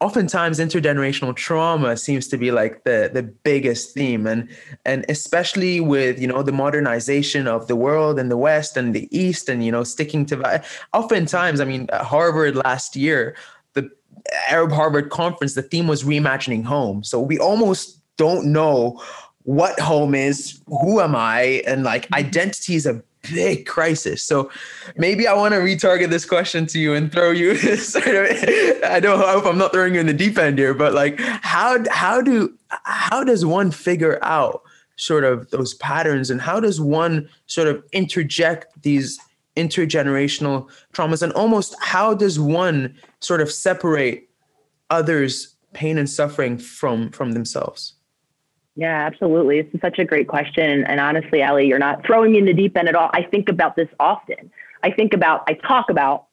oftentimes 0.00 0.58
intergenerational 0.58 1.34
trauma 1.34 1.96
seems 1.96 2.28
to 2.28 2.36
be 2.36 2.50
like 2.50 2.84
the 2.84 3.10
the 3.12 3.22
biggest 3.22 3.94
theme. 3.94 4.26
And 4.26 4.48
and 4.84 5.04
especially 5.08 5.80
with 5.80 6.20
you 6.20 6.26
know 6.26 6.42
the 6.42 6.52
modernization 6.52 7.46
of 7.46 7.68
the 7.68 7.76
world 7.76 8.18
and 8.18 8.30
the 8.30 8.36
west 8.36 8.76
and 8.76 8.94
the 8.94 9.08
east 9.16 9.48
and 9.48 9.64
you 9.64 9.72
know 9.72 9.84
sticking 9.84 10.26
to 10.26 10.62
oftentimes 10.92 11.60
i 11.60 11.64
mean 11.64 11.88
harvard 11.92 12.56
last 12.56 12.96
year 12.96 13.36
the 13.74 13.90
arab 14.48 14.72
harvard 14.72 15.10
conference 15.10 15.54
the 15.54 15.62
theme 15.62 15.86
was 15.86 16.04
reimagining 16.04 16.64
home. 16.64 17.02
So 17.04 17.20
we 17.20 17.38
almost 17.38 17.98
don't 18.16 18.46
know 18.46 19.02
what 19.44 19.78
home 19.80 20.14
is 20.14 20.60
who 20.66 21.00
am 21.00 21.16
i 21.16 21.62
and 21.66 21.82
like 21.82 22.04
mm-hmm. 22.04 22.14
identity 22.14 22.74
is 22.74 22.86
a 22.86 23.02
big 23.30 23.66
crisis. 23.66 24.22
So 24.22 24.50
maybe 24.96 25.26
I 25.26 25.34
want 25.34 25.54
to 25.54 25.60
retarget 25.60 26.10
this 26.10 26.24
question 26.24 26.66
to 26.66 26.78
you 26.78 26.94
and 26.94 27.10
throw 27.10 27.30
you 27.30 27.54
sort 27.76 28.06
of 28.06 28.26
I 28.84 29.00
don't 29.00 29.22
I 29.22 29.32
hope 29.32 29.46
I'm 29.46 29.58
not 29.58 29.72
throwing 29.72 29.94
you 29.94 30.00
in 30.00 30.06
the 30.06 30.12
deep 30.12 30.38
end 30.38 30.58
here, 30.58 30.74
but 30.74 30.92
like 30.92 31.20
how 31.20 31.78
how 31.90 32.20
do 32.20 32.56
how 32.84 33.24
does 33.24 33.44
one 33.44 33.70
figure 33.70 34.18
out 34.22 34.62
sort 34.96 35.24
of 35.24 35.50
those 35.50 35.74
patterns 35.74 36.30
and 36.30 36.40
how 36.40 36.60
does 36.60 36.80
one 36.80 37.28
sort 37.46 37.68
of 37.68 37.82
interject 37.92 38.66
these 38.82 39.18
intergenerational 39.56 40.68
traumas 40.92 41.22
and 41.22 41.32
almost 41.34 41.74
how 41.80 42.14
does 42.14 42.40
one 42.40 42.94
sort 43.20 43.40
of 43.40 43.52
separate 43.52 44.28
others 44.90 45.56
pain 45.74 45.98
and 45.98 46.08
suffering 46.08 46.56
from 46.56 47.10
from 47.10 47.32
themselves 47.32 47.94
yeah, 48.74 49.06
absolutely. 49.06 49.58
It's 49.58 49.80
such 49.80 49.98
a 49.98 50.04
great 50.04 50.28
question. 50.28 50.84
And 50.84 50.98
honestly, 50.98 51.42
Ally, 51.42 51.62
you're 51.62 51.78
not 51.78 52.06
throwing 52.06 52.32
me 52.32 52.38
in 52.38 52.46
the 52.46 52.54
deep 52.54 52.76
end 52.76 52.88
at 52.88 52.94
all. 52.94 53.10
I 53.12 53.22
think 53.22 53.48
about 53.48 53.76
this 53.76 53.88
often. 54.00 54.50
I 54.82 54.90
think 54.90 55.12
about, 55.12 55.44
I 55.46 55.54
talk 55.54 55.90
about 55.90 56.26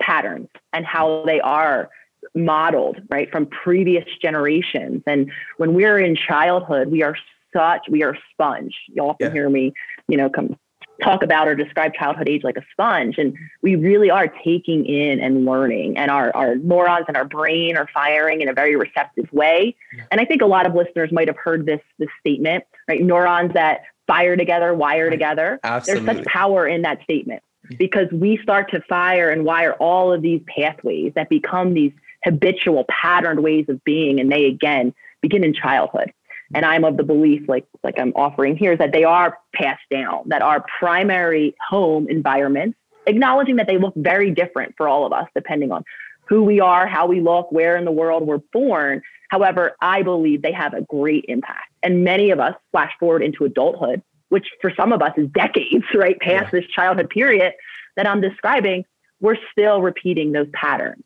patterns 0.00 0.48
and 0.72 0.86
how 0.86 1.24
they 1.26 1.40
are 1.40 1.90
modeled, 2.34 2.98
right, 3.10 3.30
from 3.30 3.46
previous 3.46 4.04
generations. 4.20 5.02
And 5.06 5.30
when 5.58 5.74
we're 5.74 5.98
in 5.98 6.16
childhood, 6.16 6.88
we 6.88 7.02
are 7.02 7.16
such, 7.54 7.82
we 7.90 8.02
are 8.02 8.12
a 8.12 8.18
sponge. 8.32 8.74
You 8.88 9.02
often 9.02 9.26
yeah. 9.28 9.32
hear 9.32 9.50
me, 9.50 9.72
you 10.08 10.16
know, 10.16 10.28
come 10.28 10.58
talk 11.02 11.22
about 11.22 11.48
or 11.48 11.54
describe 11.54 11.94
childhood 11.94 12.28
age 12.28 12.42
like 12.44 12.56
a 12.56 12.64
sponge. 12.72 13.18
And 13.18 13.36
we 13.62 13.76
really 13.76 14.10
are 14.10 14.28
taking 14.28 14.86
in 14.86 15.20
and 15.20 15.44
learning, 15.44 15.96
and 15.98 16.10
our, 16.10 16.34
our 16.34 16.56
neurons 16.56 17.06
and 17.08 17.16
our 17.16 17.24
brain 17.24 17.76
are 17.76 17.88
firing 17.92 18.40
in 18.40 18.48
a 18.48 18.52
very 18.52 18.76
receptive 18.76 19.32
way. 19.32 19.76
And 20.10 20.20
I 20.20 20.24
think 20.24 20.42
a 20.42 20.46
lot 20.46 20.66
of 20.66 20.74
listeners 20.74 21.12
might 21.12 21.28
have 21.28 21.36
heard 21.36 21.66
this, 21.66 21.80
this 21.98 22.08
statement, 22.20 22.64
right? 22.88 23.02
Neurons 23.02 23.52
that 23.54 23.82
fire 24.06 24.36
together, 24.36 24.72
wire 24.74 25.10
together. 25.10 25.58
Absolutely. 25.64 26.06
There's 26.06 26.18
such 26.18 26.26
power 26.26 26.66
in 26.66 26.82
that 26.82 27.02
statement 27.02 27.42
because 27.78 28.06
we 28.12 28.38
start 28.42 28.70
to 28.70 28.80
fire 28.82 29.30
and 29.30 29.44
wire 29.44 29.72
all 29.74 30.12
of 30.12 30.22
these 30.22 30.40
pathways 30.46 31.12
that 31.14 31.28
become 31.28 31.74
these 31.74 31.92
habitual 32.24 32.84
patterned 32.88 33.42
ways 33.42 33.66
of 33.68 33.82
being. 33.84 34.20
And 34.20 34.30
they, 34.30 34.44
again, 34.44 34.94
begin 35.20 35.42
in 35.42 35.52
childhood. 35.52 36.12
And 36.54 36.64
I'm 36.64 36.84
of 36.84 36.96
the 36.96 37.02
belief, 37.02 37.48
like 37.48 37.66
like 37.82 37.98
I'm 37.98 38.12
offering 38.14 38.56
here, 38.56 38.72
is 38.72 38.78
that 38.78 38.92
they 38.92 39.04
are 39.04 39.38
passed 39.54 39.82
down, 39.90 40.22
that 40.26 40.42
our 40.42 40.64
primary 40.78 41.54
home 41.68 42.06
environments, 42.08 42.78
acknowledging 43.06 43.56
that 43.56 43.66
they 43.66 43.78
look 43.78 43.94
very 43.96 44.30
different 44.30 44.74
for 44.76 44.88
all 44.88 45.04
of 45.04 45.12
us, 45.12 45.26
depending 45.34 45.72
on 45.72 45.84
who 46.28 46.42
we 46.42 46.60
are, 46.60 46.86
how 46.86 47.06
we 47.06 47.20
look, 47.20 47.50
where 47.52 47.76
in 47.76 47.84
the 47.84 47.92
world 47.92 48.26
we're 48.26 48.38
born. 48.52 49.02
However, 49.28 49.76
I 49.80 50.02
believe 50.02 50.42
they 50.42 50.52
have 50.52 50.74
a 50.74 50.82
great 50.82 51.24
impact. 51.28 51.70
And 51.82 52.04
many 52.04 52.30
of 52.30 52.40
us 52.40 52.54
flash 52.72 52.92
forward 52.98 53.22
into 53.22 53.44
adulthood, 53.44 54.02
which 54.28 54.48
for 54.60 54.72
some 54.76 54.92
of 54.92 55.02
us 55.02 55.12
is 55.16 55.28
decades, 55.28 55.84
right? 55.94 56.18
Past 56.20 56.52
yeah. 56.52 56.60
this 56.60 56.70
childhood 56.70 57.10
period 57.10 57.54
that 57.96 58.06
I'm 58.06 58.20
describing, 58.20 58.84
we're 59.20 59.38
still 59.50 59.82
repeating 59.82 60.32
those 60.32 60.48
patterns. 60.52 61.02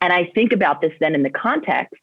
And 0.00 0.12
I 0.12 0.30
think 0.34 0.52
about 0.52 0.80
this 0.80 0.92
then 1.00 1.14
in 1.14 1.22
the 1.22 1.30
context 1.30 2.00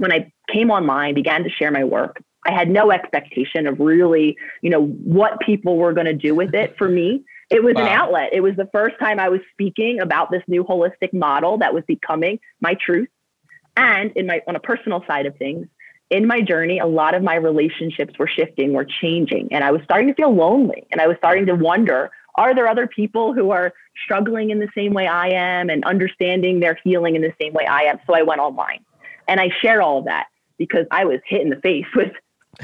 when 0.00 0.12
I 0.12 0.32
came 0.50 0.70
online, 0.70 1.12
began 1.14 1.44
to 1.44 1.50
share 1.50 1.70
my 1.70 1.84
work, 1.84 2.22
I 2.46 2.52
had 2.52 2.70
no 2.70 2.90
expectation 2.90 3.66
of 3.66 3.78
really, 3.78 4.38
you 4.62 4.70
know, 4.70 4.86
what 4.86 5.40
people 5.40 5.76
were 5.76 5.92
going 5.92 6.06
to 6.06 6.14
do 6.14 6.34
with 6.34 6.54
it 6.54 6.74
for 6.78 6.88
me. 6.88 7.22
It 7.50 7.62
was 7.62 7.74
wow. 7.74 7.82
an 7.82 7.88
outlet. 7.88 8.30
It 8.32 8.40
was 8.40 8.56
the 8.56 8.68
first 8.72 8.98
time 8.98 9.20
I 9.20 9.28
was 9.28 9.40
speaking 9.52 10.00
about 10.00 10.30
this 10.30 10.42
new 10.48 10.64
holistic 10.64 11.12
model 11.12 11.58
that 11.58 11.74
was 11.74 11.84
becoming 11.86 12.40
my 12.62 12.74
truth. 12.74 13.10
And 13.76 14.10
in 14.16 14.26
my 14.26 14.40
on 14.48 14.56
a 14.56 14.60
personal 14.60 15.04
side 15.06 15.26
of 15.26 15.36
things, 15.36 15.66
in 16.08 16.26
my 16.26 16.40
journey, 16.40 16.78
a 16.78 16.86
lot 16.86 17.14
of 17.14 17.22
my 17.22 17.34
relationships 17.34 18.18
were 18.18 18.26
shifting, 18.26 18.72
were 18.72 18.86
changing, 18.86 19.48
and 19.52 19.62
I 19.62 19.70
was 19.70 19.82
starting 19.84 20.08
to 20.08 20.14
feel 20.14 20.34
lonely 20.34 20.86
and 20.90 21.00
I 21.00 21.08
was 21.08 21.18
starting 21.18 21.44
to 21.46 21.54
wonder, 21.54 22.10
are 22.36 22.54
there 22.54 22.68
other 22.68 22.86
people 22.86 23.34
who 23.34 23.50
are 23.50 23.74
struggling 24.02 24.48
in 24.48 24.60
the 24.60 24.68
same 24.74 24.94
way 24.94 25.06
I 25.06 25.28
am 25.28 25.68
and 25.68 25.84
understanding 25.84 26.60
their 26.60 26.78
healing 26.82 27.16
in 27.16 27.22
the 27.22 27.34
same 27.40 27.52
way 27.52 27.66
I 27.66 27.82
am? 27.82 27.98
So 28.06 28.14
I 28.14 28.22
went 28.22 28.40
online. 28.40 28.82
And 29.30 29.40
I 29.40 29.48
share 29.62 29.80
all 29.80 30.00
of 30.00 30.04
that 30.06 30.26
because 30.58 30.86
I 30.90 31.04
was 31.06 31.20
hit 31.24 31.40
in 31.40 31.50
the 31.50 31.56
face 31.56 31.86
with 31.94 32.12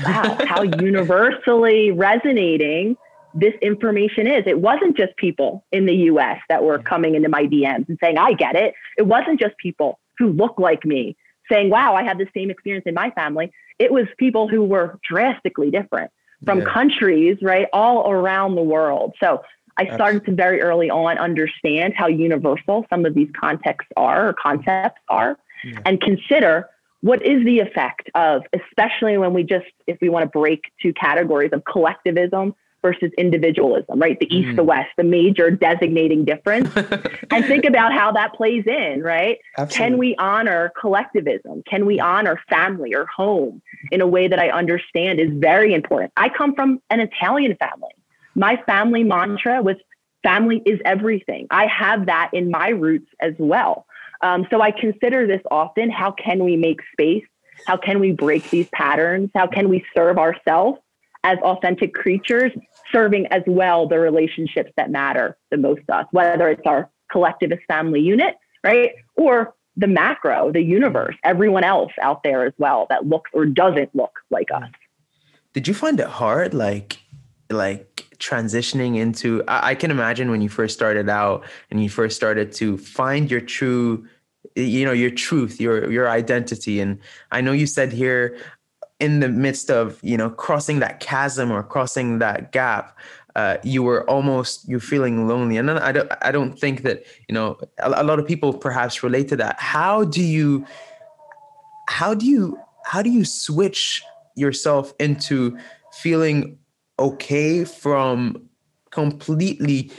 wow, 0.05 0.37
how 0.45 0.63
universally 0.63 1.93
resonating 1.93 2.97
this 3.33 3.55
information 3.63 4.27
is. 4.27 4.43
It 4.47 4.61
wasn't 4.61 4.97
just 4.97 5.17
people 5.17 5.65
in 5.71 5.87
the 5.87 5.95
US 5.95 6.41
that 6.49 6.65
were 6.65 6.79
coming 6.79 7.15
into 7.15 7.29
my 7.29 7.45
DMs 7.45 7.89
and 7.89 7.97
saying, 8.03 8.19
I 8.19 8.33
get 8.33 8.57
it. 8.57 8.75
It 8.99 9.07
wasn't 9.07 9.39
just 9.39 9.57
people 9.59 10.01
who 10.19 10.33
look 10.33 10.59
like 10.59 10.85
me 10.85 11.17
saying, 11.51 11.71
wow, 11.71 11.95
I 11.95 12.03
had 12.03 12.19
the 12.19 12.27
same 12.35 12.51
experience 12.51 12.85
in 12.87 12.95
my 12.95 13.11
family. 13.11 13.53
It 13.79 13.93
was 13.93 14.07
people 14.19 14.49
who 14.49 14.65
were 14.65 14.99
drastically 15.09 15.71
different 15.71 16.11
from 16.45 16.61
yeah. 16.61 16.65
countries, 16.65 17.39
right, 17.43 17.69
all 17.73 18.11
around 18.11 18.57
the 18.57 18.63
world. 18.63 19.15
So 19.21 19.43
I 19.79 19.95
started 19.95 20.25
to 20.25 20.33
very 20.33 20.63
early 20.63 20.91
on 20.91 21.19
understand 21.19 21.95
how 21.95 22.09
universal 22.09 22.87
some 22.89 23.05
of 23.05 23.15
these 23.15 23.29
contexts 23.39 23.93
are 23.97 24.31
or 24.31 24.33
concepts 24.33 25.01
are 25.09 25.39
yeah. 25.67 25.81
and 25.85 26.01
consider 26.01 26.69
what 27.01 27.25
is 27.25 27.45
the 27.45 27.61
effect 27.61 28.11
of, 28.15 28.43
especially 28.53 29.17
when 29.19 29.33
we 29.33 29.43
just, 29.43 29.67
if 29.87 29.99
we 30.01 30.09
want 30.09 30.23
to 30.25 30.39
break 30.39 30.65
two 30.81 30.93
categories 30.95 31.51
of 31.53 31.65
collectivism 31.65 32.55
versus 32.83 33.11
individualism, 33.19 33.99
right? 33.99 34.19
The 34.21 34.33
East, 34.35 34.51
mm. 34.51 34.57
the 34.57 34.65
West, 34.65 34.91
the 34.97 35.05
major 35.05 35.51
designating 35.51 36.25
difference. 36.25 36.71
and 37.31 37.45
think 37.45 37.65
about 37.65 37.93
how 37.93 38.13
that 38.13 38.35
plays 38.35 38.65
in, 38.67 39.03
right? 39.03 39.39
Absolutely. 39.59 39.91
Can 39.91 39.99
we 39.99 40.17
honor 40.17 40.73
collectivism? 40.81 41.63
Can 41.69 41.85
we 41.87 41.99
honor 41.99 42.41
family 42.49 42.95
or 42.95 43.07
home 43.07 43.61
in 43.91 44.01
a 44.01 44.07
way 44.07 44.29
that 44.29 44.39
I 44.39 44.51
understand 44.51 45.21
is 45.21 45.31
very 45.33 45.75
important? 45.75 46.13
I 46.17 46.29
come 46.29 46.55
from 46.55 46.81
an 46.91 47.01
Italian 47.01 47.57
family. 47.57 47.95
My 48.35 48.63
family 48.67 49.03
mantra 49.03 49.63
was 49.63 49.77
family 50.23 50.63
is 50.67 50.81
everything. 50.85 51.47
I 51.51 51.67
have 51.67 52.07
that 52.07 52.31
in 52.33 52.51
my 52.51 52.69
roots 52.69 53.09
as 53.21 53.35
well. 53.39 53.87
Um, 54.23 54.47
so 54.51 54.61
I 54.61 54.71
consider 54.71 55.27
this 55.27 55.43
often 55.51 55.91
how 55.91 56.13
can 56.13 56.45
we 56.45 56.57
make 56.57 56.81
space? 56.93 57.25
How 57.67 57.77
can 57.77 58.01
we 58.01 58.13
break 58.13 58.51
these 58.51 58.69
patterns? 58.73 59.31
How 59.35 59.47
can 59.47 59.69
we 59.69 59.85
serve 59.95 60.19
ourselves 60.19 60.79
as 61.25 61.39
authentic 61.39 61.93
creatures, 61.95 62.53
serving 62.93 63.27
as 63.29 63.43
well 63.47 63.89
the 63.89 63.99
relationships 63.99 64.71
that 64.77 64.91
matter 64.91 65.37
the 65.51 65.57
most 65.57 65.81
to 65.89 65.97
us, 65.97 66.07
whether 66.13 66.49
it's 66.49 66.67
our 66.67 66.89
collectivist 67.11 67.63
family 67.67 68.01
unit, 68.01 68.37
right? 68.63 68.93
Or 69.17 69.55
the 69.77 69.87
macro, 69.87 70.53
the 70.53 70.63
universe, 70.63 71.17
everyone 71.25 71.65
else 71.65 71.93
out 72.01 72.23
there 72.23 72.47
as 72.47 72.53
well 72.59 72.87
that 72.91 73.07
looks 73.07 73.31
or 73.35 73.45
doesn't 73.45 73.95
look 73.95 74.13
like 74.31 74.49
us. 74.55 74.71
Did 75.53 75.67
you 75.67 75.75
find 75.75 75.99
it 75.99 76.07
hard, 76.07 76.55
like, 76.55 76.99
like 77.51 77.96
transitioning 78.19 78.97
into? 78.97 79.43
I, 79.49 79.71
I 79.71 79.75
can 79.75 79.91
imagine 79.91 80.31
when 80.31 80.41
you 80.41 80.49
first 80.49 80.75
started 80.75 81.09
out 81.09 81.45
and 81.71 81.83
you 81.83 81.89
first 81.89 82.17
started 82.17 82.53
to 82.53 82.79
find 82.79 83.31
your 83.31 83.41
true, 83.41 84.07
you 84.55 84.85
know, 84.85 84.93
your 84.93 85.11
truth, 85.11 85.61
your 85.61 85.91
your 85.91 86.09
identity. 86.09 86.81
And 86.81 86.99
I 87.31 87.41
know 87.41 87.53
you 87.53 87.67
said 87.67 87.93
here, 87.93 88.39
in 88.99 89.21
the 89.21 89.29
midst 89.29 89.71
of 89.71 89.99
you 90.03 90.17
know 90.17 90.31
crossing 90.31 90.79
that 90.81 91.01
chasm 91.01 91.51
or 91.51 91.63
crossing 91.63 92.19
that 92.19 92.53
gap 92.53 92.97
uh, 93.37 93.59
you 93.63 93.83
were 93.83 94.09
almost 94.09 94.67
you're 94.67 94.81
feeling 94.81 95.29
lonely 95.29 95.59
and 95.59 95.71
I 95.71 95.93
don't 95.93 96.11
I 96.23 96.33
don't 96.33 96.59
think 96.59 96.83
that 96.83 97.05
you 97.29 97.35
know 97.35 97.59
a, 97.79 97.91
a, 98.03 98.05
lot 98.05 98.19
of 98.19 98.27
people 98.27 98.55
perhaps 98.55 99.03
relate 99.03 99.29
to 99.29 99.37
that 99.37 99.61
how 99.61 100.05
do 100.05 100.23
you 100.23 100.67
how 101.89 102.15
do 102.15 102.25
you 102.25 102.59
how 102.87 103.03
do 103.03 103.11
you 103.11 103.27
switch 103.27 104.03
yourself 104.37 104.95
into 104.99 105.59
feeling 105.93 106.59
okay 106.99 107.65
from 107.65 108.49
completely 108.91 109.91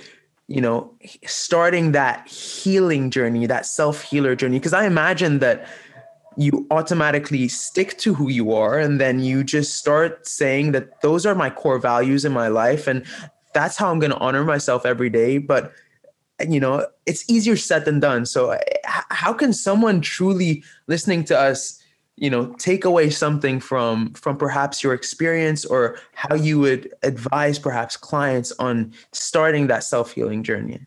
you 0.47 0.61
know 0.61 0.91
starting 1.25 1.91
that 1.91 2.27
healing 2.27 3.11
journey 3.11 3.45
that 3.45 3.65
self 3.65 4.01
healer 4.01 4.35
journey. 4.35 4.57
Because 4.59 4.73
I 4.73 4.85
imagine 4.85 5.39
that 5.39 5.67
you 6.37 6.67
automatically 6.69 7.47
stick 7.47 7.97
to 7.97 8.13
who 8.13 8.29
you 8.29 8.53
are 8.53 8.77
and 8.77 9.01
then 9.01 9.19
you 9.19 9.43
just 9.43 9.75
start 9.75 10.27
saying 10.27 10.71
that 10.71 11.01
those 11.01 11.25
are 11.25 11.33
my 11.33 11.49
core 11.49 11.79
values 11.79 12.23
in 12.25 12.31
my 12.31 12.47
life 12.47 12.85
and 12.85 13.03
that's 13.55 13.75
how 13.75 13.89
i'm 13.89 13.97
going 13.97 14.11
to 14.11 14.17
honor 14.19 14.43
myself 14.43 14.85
every 14.85 15.09
day. 15.09 15.39
But 15.39 15.71
you 16.47 16.59
know 16.59 16.85
it's 17.05 17.27
easier 17.29 17.55
said 17.57 17.85
than 17.85 17.99
done. 17.99 18.25
So 18.25 18.57
how 18.85 19.33
can 19.33 19.53
someone 19.53 20.01
truly 20.01 20.63
listening 20.87 21.23
to 21.25 21.37
us 21.37 21.81
you 22.17 22.29
know 22.29 22.53
take 22.57 22.83
away 22.83 23.09
something 23.09 23.59
from 23.59 24.11
from 24.13 24.35
perhaps 24.37 24.83
your 24.83 24.93
experience 24.93 25.63
or 25.63 25.97
how 26.13 26.35
you 26.35 26.59
would 26.59 26.91
advise 27.03 27.57
perhaps 27.57 27.95
clients 27.95 28.51
on 28.59 28.91
starting 29.13 29.67
that 29.67 29.83
self-healing 29.83 30.43
journey 30.43 30.85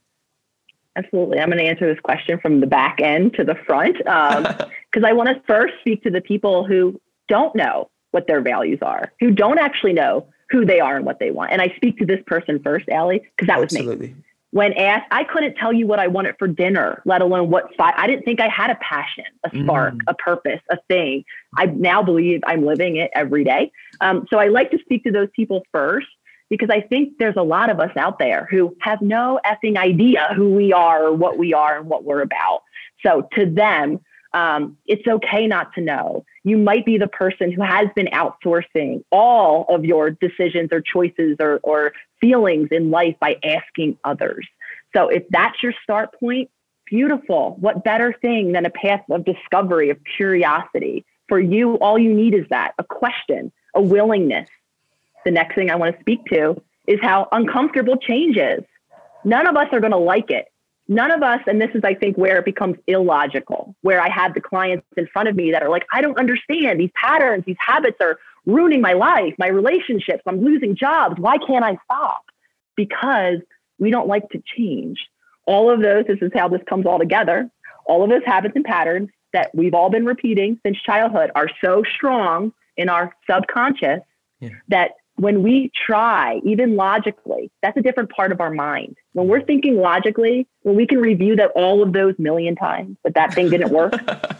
Absolutely. 0.97 1.39
I'm 1.39 1.49
going 1.49 1.59
to 1.59 1.65
answer 1.65 1.87
this 1.87 2.01
question 2.01 2.39
from 2.41 2.61
the 2.61 2.67
back 2.67 3.01
end 3.01 3.35
to 3.35 3.45
the 3.45 3.55
front 3.55 3.97
because 3.99 4.59
um, 4.97 5.05
I 5.05 5.13
want 5.13 5.29
to 5.29 5.41
first 5.47 5.75
speak 5.81 6.03
to 6.03 6.11
the 6.11 6.21
people 6.21 6.67
who 6.67 7.01
don't 7.29 7.55
know 7.55 7.91
what 8.11 8.27
their 8.27 8.41
values 8.41 8.81
are, 8.83 9.13
who 9.21 9.31
don't 9.31 9.59
actually 9.59 9.93
know 9.93 10.27
who 10.51 10.65
they 10.65 10.81
are 10.81 10.97
and 10.97 11.07
what 11.07 11.21
they 11.21 11.31
want. 11.31 11.53
And 11.53 11.63
I 11.63 11.73
speak 11.77 11.99
to 11.99 12.07
this 12.07 12.21
person 12.27 12.61
first, 12.63 12.89
Ally, 12.89 13.19
because 13.19 13.47
that 13.47 13.61
was 13.61 13.73
me. 13.73 14.15
When 14.53 14.73
asked, 14.73 15.07
I 15.13 15.25
couldn't 15.25 15.55
tell 15.55 15.73
you 15.73 15.87
what 15.87 16.01
I 16.01 16.09
wanted 16.09 16.35
for 16.39 16.49
dinner, 16.49 17.03
let 17.05 17.23
alone 17.23 17.51
what 17.51 17.73
spot. 17.73 17.95
I 17.97 18.09
didn't 18.09 18.25
think 18.25 18.41
I 18.41 18.49
had 18.49 18.71
a 18.71 18.75
passion, 18.77 19.25
a 19.45 19.51
spark, 19.63 19.95
mm. 19.95 20.01
a 20.09 20.15
purpose, 20.15 20.61
a 20.71 20.79
thing. 20.89 21.25
I 21.57 21.67
now 21.67 22.03
believe 22.03 22.41
I'm 22.45 22.67
living 22.67 22.97
it 22.97 23.11
every 23.15 23.45
day. 23.45 23.71
Um, 24.01 24.27
so 24.29 24.39
I 24.39 24.49
like 24.49 24.73
to 24.73 24.79
speak 24.81 25.05
to 25.05 25.13
those 25.13 25.29
people 25.37 25.63
first 25.71 26.09
because 26.49 26.69
I 26.69 26.81
think 26.81 27.19
there's 27.19 27.37
a 27.37 27.43
lot 27.43 27.71
of 27.71 27.79
us 27.79 27.97
out 27.97 28.19
there 28.19 28.49
who 28.51 28.77
have 28.81 29.01
no 29.01 29.39
effing 29.47 29.77
idea 29.77 30.33
who 30.35 30.51
we 30.51 30.73
are 30.73 31.05
or 31.05 31.15
what 31.15 31.39
we 31.39 31.55
are 31.55 31.79
and 31.79 31.89
what 31.89 32.03
we're 32.03 32.23
about. 32.23 32.63
So 33.07 33.29
to 33.35 33.47
them, 33.47 34.01
um, 34.33 34.77
it's 34.87 35.07
okay 35.07 35.47
not 35.47 35.73
to 35.75 35.81
know. 35.81 36.25
You 36.45 36.57
might 36.59 36.85
be 36.85 36.99
the 36.99 37.09
person 37.09 37.51
who 37.53 37.63
has 37.63 37.89
been 37.95 38.07
outsourcing 38.07 39.05
all 39.11 39.67
of 39.69 39.85
your 39.85 40.11
decisions 40.11 40.71
or 40.73 40.81
choices 40.81 41.37
or, 41.41 41.61
or 41.63 41.93
feelings 42.21 42.69
in 42.71 42.91
life 42.91 43.17
by 43.21 43.37
asking 43.45 43.99
others. 44.05 44.47
So 44.95 45.09
if 45.09 45.25
that's 45.31 45.63
your 45.63 45.75
start 45.83 46.19
point, 46.19 46.51
beautiful. 46.87 47.57
What 47.61 47.85
better 47.85 48.13
thing 48.21 48.53
than 48.53 48.67
a 48.67 48.71
path 48.71 49.03
of 49.11 49.25
discovery, 49.25 49.91
of 49.91 49.99
curiosity? 50.17 51.05
For 51.29 51.39
you, 51.39 51.75
all 51.75 51.99
you 51.99 52.13
need 52.13 52.35
is 52.35 52.47
that 52.51 52.75
a 52.79 52.85
question, 52.85 53.53
a 53.75 53.81
willingness 53.81 54.49
the 55.25 55.31
next 55.31 55.55
thing 55.55 55.71
I 55.71 55.77
want 55.77 55.95
to 55.95 56.01
speak 56.01 56.25
to 56.27 56.61
is 56.87 56.99
how 57.03 57.29
uncomfortable 57.33 57.97
change 57.97 58.37
is. 58.37 58.65
None 59.25 59.47
of 59.47 59.57
us 59.57 59.69
are 59.73 59.81
going 59.81 59.93
to 59.93 59.99
like 59.99 60.31
it. 60.31 60.47
None 60.91 61.13
of 61.13 61.23
us, 61.23 61.41
and 61.47 61.61
this 61.61 61.71
is, 61.73 61.83
I 61.85 61.95
think, 61.95 62.19
where 62.19 62.39
it 62.39 62.45
becomes 62.45 62.77
illogical, 62.89 63.77
where 63.83 64.01
I 64.01 64.09
have 64.11 64.35
the 64.35 64.41
clients 64.41 64.85
in 64.97 65.07
front 65.07 65.29
of 65.29 65.37
me 65.37 65.53
that 65.53 65.63
are 65.63 65.71
like, 65.71 65.87
I 65.93 66.01
don't 66.01 66.19
understand 66.19 66.81
these 66.81 66.91
patterns, 67.01 67.45
these 67.47 67.57
habits 67.65 67.99
are 68.01 68.19
ruining 68.45 68.81
my 68.81 68.95
life, 68.95 69.33
my 69.39 69.47
relationships, 69.47 70.25
I'm 70.27 70.43
losing 70.43 70.75
jobs. 70.75 71.15
Why 71.21 71.39
can't 71.39 71.65
I 71.65 71.79
stop? 71.85 72.25
Because 72.75 73.37
we 73.79 73.93
don't 73.93 74.09
like 74.09 74.29
to 74.31 74.43
change. 74.57 74.99
All 75.47 75.71
of 75.71 75.81
those, 75.81 76.07
this 76.09 76.19
is 76.21 76.33
how 76.35 76.49
this 76.49 76.61
comes 76.69 76.87
all 76.87 76.99
together. 76.99 77.49
All 77.87 78.03
of 78.03 78.11
those 78.11 78.25
habits 78.27 78.57
and 78.57 78.65
patterns 78.65 79.11
that 79.33 79.53
we've 79.55 79.75
all 79.75 79.91
been 79.91 80.05
repeating 80.05 80.59
since 80.67 80.77
childhood 80.83 81.31
are 81.37 81.49
so 81.65 81.85
strong 81.95 82.53
in 82.77 82.89
our 82.89 83.15
subconscious 83.31 84.01
yeah. 84.41 84.49
that 84.67 84.91
when 85.21 85.43
we 85.43 85.71
try, 85.87 86.41
even 86.45 86.77
logically, 86.77 87.51
that's 87.61 87.77
a 87.77 87.83
different 87.83 88.09
part 88.09 88.33
of 88.33 88.41
our 88.41 88.51
mind. 88.51 88.97
When 89.13 89.29
we're 89.29 89.45
thinking 89.45 89.77
logically, 89.77 90.49
when 90.63 90.77
we 90.77 90.87
can 90.87 90.99
review 90.99 91.37
that 91.37 91.51
all 91.55 91.83
of 91.83 91.93
those 91.93 92.15
million 92.19 92.57
times 92.57 92.97
that 93.05 93.15
that 93.17 93.35
thing 93.35 93.51
didn't 93.51 93.71
work 93.71 93.93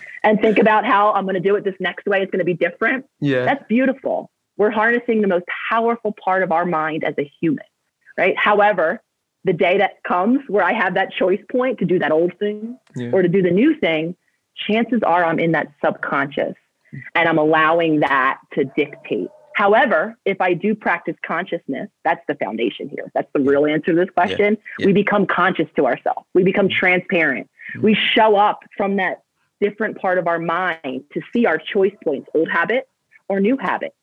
and 0.23 0.41
think 0.41 0.59
about 0.59 0.87
how 0.87 1.13
I'm 1.13 1.25
going 1.25 1.35
to 1.35 1.41
do 1.41 1.55
it 1.57 1.65
this 1.65 1.75
next 1.81 2.07
way, 2.07 2.23
it's 2.23 2.31
going 2.31 2.39
to 2.39 2.47
be 2.47 2.55
different. 2.55 3.05
Yeah. 3.21 3.45
That's 3.45 3.63
beautiful. 3.69 4.31
We're 4.57 4.71
harnessing 4.71 5.21
the 5.21 5.29
most 5.29 5.45
powerful 5.69 6.15
part 6.25 6.43
of 6.43 6.51
our 6.51 6.65
mind 6.65 7.05
as 7.05 7.15
a 7.19 7.31
human, 7.43 7.67
right? 8.17 8.35
However, 8.39 9.03
the 9.45 9.53
day 9.53 9.77
that 9.79 10.03
comes 10.03 10.41
where 10.49 10.65
I 10.65 10.73
have 10.73 10.95
that 10.95 11.13
choice 11.13 11.41
point 11.53 11.79
to 11.81 11.85
do 11.85 11.99
that 11.99 12.11
old 12.11 12.39
thing 12.39 12.79
yeah. 12.97 13.11
or 13.13 13.21
to 13.21 13.29
do 13.29 13.43
the 13.43 13.51
new 13.51 13.79
thing, 13.79 14.17
chances 14.57 15.03
are 15.03 15.27
I'm 15.27 15.39
in 15.39 15.53
that 15.53 15.73
subconscious 15.85 16.55
and 17.15 17.29
I'm 17.29 17.39
allowing 17.39 18.01
that 18.01 18.39
to 18.55 18.65
dictate 18.65 19.29
However, 19.55 20.17
if 20.25 20.41
I 20.41 20.55
do 20.55 20.75
practice 20.75 21.17
consciousness, 21.25 21.89
that's 22.05 22.25
the 22.29 22.35
foundation 22.35 22.89
here. 22.89 23.11
That's 23.15 23.31
the 23.35 23.41
real 23.41 23.67
answer 23.67 23.93
to 23.93 23.97
this 23.97 24.11
question. 24.11 24.57
Yeah. 24.57 24.77
Yeah. 24.79 24.87
We 24.87 24.93
become 24.93 25.27
conscious 25.27 25.67
to 25.77 25.87
ourselves. 25.87 26.27
We 26.35 26.45
become 26.45 26.69
transparent. 26.69 27.51
Mm-hmm. 27.75 27.85
We 27.85 27.95
show 27.95 28.37
up 28.37 28.61
from 28.77 28.97
that 28.97 29.23
different 29.61 29.99
part 29.99 30.19
of 30.19 30.27
our 30.27 30.39
mind 30.39 31.05
to 31.13 31.21
see 31.33 31.47
our 31.47 31.59
choice 31.59 31.95
points, 32.03 32.29
old 32.35 32.49
habit 32.51 32.89
or 33.29 33.41
new 33.41 33.57
habit. 33.59 33.95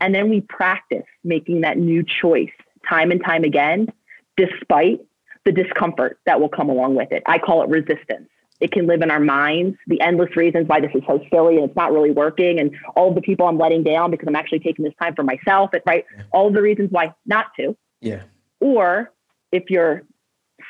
And 0.00 0.14
then 0.14 0.28
we 0.28 0.42
practice 0.42 1.06
making 1.24 1.62
that 1.62 1.78
new 1.78 2.04
choice 2.04 2.50
time 2.88 3.10
and 3.10 3.22
time 3.24 3.44
again, 3.44 3.88
despite 4.36 5.00
the 5.44 5.52
discomfort 5.52 6.18
that 6.26 6.40
will 6.40 6.48
come 6.48 6.68
along 6.68 6.96
with 6.96 7.12
it. 7.12 7.22
I 7.26 7.38
call 7.38 7.62
it 7.62 7.68
resistance. 7.70 8.28
It 8.60 8.72
can 8.72 8.86
live 8.86 9.02
in 9.02 9.10
our 9.10 9.20
minds, 9.20 9.76
the 9.86 10.00
endless 10.00 10.34
reasons 10.36 10.66
why 10.66 10.80
this 10.80 10.90
is 10.94 11.02
so 11.06 11.20
silly 11.30 11.56
and 11.56 11.64
it's 11.64 11.76
not 11.76 11.92
really 11.92 12.10
working, 12.10 12.58
and 12.58 12.74
all 12.94 13.12
the 13.12 13.20
people 13.20 13.46
I'm 13.46 13.58
letting 13.58 13.82
down 13.82 14.10
because 14.10 14.26
I'm 14.28 14.36
actually 14.36 14.60
taking 14.60 14.84
this 14.84 14.94
time 15.00 15.14
for 15.14 15.22
myself, 15.22 15.70
and 15.72 15.82
right, 15.86 16.04
yeah. 16.16 16.24
all 16.32 16.50
the 16.50 16.62
reasons 16.62 16.90
why 16.90 17.14
not 17.26 17.46
to. 17.58 17.76
Yeah. 18.00 18.22
Or 18.60 19.12
if 19.52 19.64
you're 19.68 20.04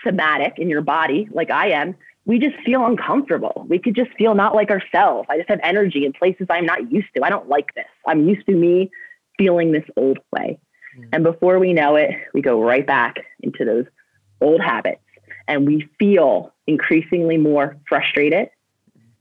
somatic 0.05 0.55
in 0.59 0.68
your 0.68 0.83
body, 0.83 1.29
like 1.33 1.51
I 1.51 1.70
am, 1.70 1.96
we 2.25 2.40
just 2.40 2.57
feel 2.64 2.85
uncomfortable. 2.85 3.64
We 3.68 3.79
could 3.79 3.94
just 3.94 4.11
feel 4.18 4.35
not 4.35 4.55
like 4.55 4.70
ourselves. 4.70 5.27
I 5.31 5.37
just 5.37 5.49
have 5.49 5.61
energy 5.62 6.05
in 6.05 6.12
places 6.12 6.49
I'm 6.51 6.66
not 6.66 6.90
used 6.90 7.09
to. 7.16 7.22
I 7.22 7.31
don't 7.31 7.49
like 7.49 7.72
this. 7.75 7.87
I'm 8.07 8.29
used 8.29 8.46
to 8.46 8.55
me 8.55 8.90
feeling 9.38 9.70
this 9.70 9.85
old 9.96 10.18
way. 10.33 10.59
Mm. 10.99 11.09
And 11.12 11.25
before 11.25 11.61
we 11.61 11.72
know 11.72 11.94
it, 11.94 12.11
we 12.35 12.42
go 12.42 12.61
right 12.61 12.87
back 12.87 13.16
into 13.40 13.64
those 13.64 13.85
old 14.40 14.61
habits 14.61 15.01
and 15.49 15.67
we 15.67 15.89
feel 15.99 16.53
increasingly 16.67 17.37
more 17.37 17.77
frustrated, 17.89 18.51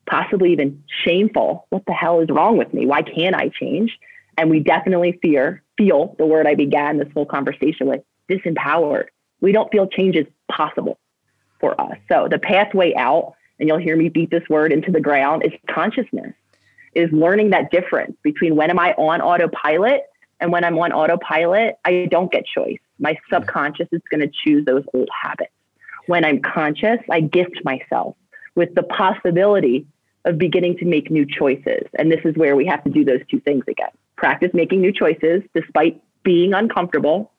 possibly 0.10 0.52
even 0.52 0.84
shameful. 1.04 1.68
What 1.70 1.86
the 1.86 1.94
hell 1.94 2.20
is 2.20 2.30
wrong 2.30 2.58
with 2.58 2.74
me? 2.74 2.86
Why 2.86 3.02
can't 3.02 3.36
I 3.36 3.50
change? 3.50 3.98
And 4.38 4.50
we 4.50 4.60
definitely 4.60 5.20
fear, 5.22 5.64
feel 5.78 6.16
the 6.18 6.26
word 6.26 6.48
I 6.48 6.56
began 6.56 6.98
this 6.98 7.08
whole 7.14 7.26
conversation 7.26 7.88
with, 7.88 8.02
disempowered. 8.30 9.06
We 9.42 9.52
don't 9.52 9.72
feel 9.72 9.88
change 9.88 10.16
is 10.16 10.26
possible 10.52 10.98
for 11.60 11.80
us. 11.80 11.98
So 12.12 12.28
the 12.30 12.40
pathway 12.40 12.94
out, 12.96 13.36
and 13.60 13.70
you'll 13.70 13.78
hear 13.78 13.96
me 13.96 14.10
beat 14.10 14.32
this 14.32 14.48
word 14.50 14.74
into 14.74 14.92
the 14.92 15.00
ground, 15.00 15.44
is 15.46 15.54
consciousness, 15.70 16.34
is 16.94 17.12
learning 17.12 17.52
that 17.52 17.72
difference 17.72 18.18
between 18.24 18.56
when 18.56 18.70
am 18.70 18.80
I 18.80 18.94
on 18.94 19.22
autopilot 19.22 20.02
and 20.40 20.52
when 20.52 20.64
I'm 20.64 20.78
on 20.78 20.92
autopilot, 20.92 21.76
I 21.86 22.08
don't 22.10 22.32
get 22.32 22.46
choice. 22.46 22.80
My 23.00 23.18
subconscious 23.32 23.88
is 23.92 24.02
going 24.10 24.22
to 24.22 24.32
choose 24.44 24.66
those 24.66 24.84
old 24.94 25.10
habits 25.22 25.52
when 26.08 26.26
I'm 26.26 26.42
conscious, 26.42 27.00
I 27.10 27.22
gift 27.22 27.60
myself 27.64 28.16
with 28.56 28.74
the 28.76 28.84
possibility 28.84 29.88
of 30.26 30.38
beginning 30.38 30.78
to 30.78 30.86
make 30.86 31.12
new 31.12 31.26
choices. 31.26 31.84
And 31.98 32.12
this 32.12 32.22
is 32.26 32.36
where 32.36 32.56
we 32.56 32.66
have 32.66 32.84
to 32.84 32.90
do 32.90 33.06
those 33.06 33.22
two 33.30 33.40
things 33.40 33.64
again 33.68 33.92
practice 34.16 34.50
making 34.54 34.80
new 34.82 34.94
choices 34.94 35.44
despite 35.54 36.02
being 36.24 36.54
uncomfortable 36.54 37.32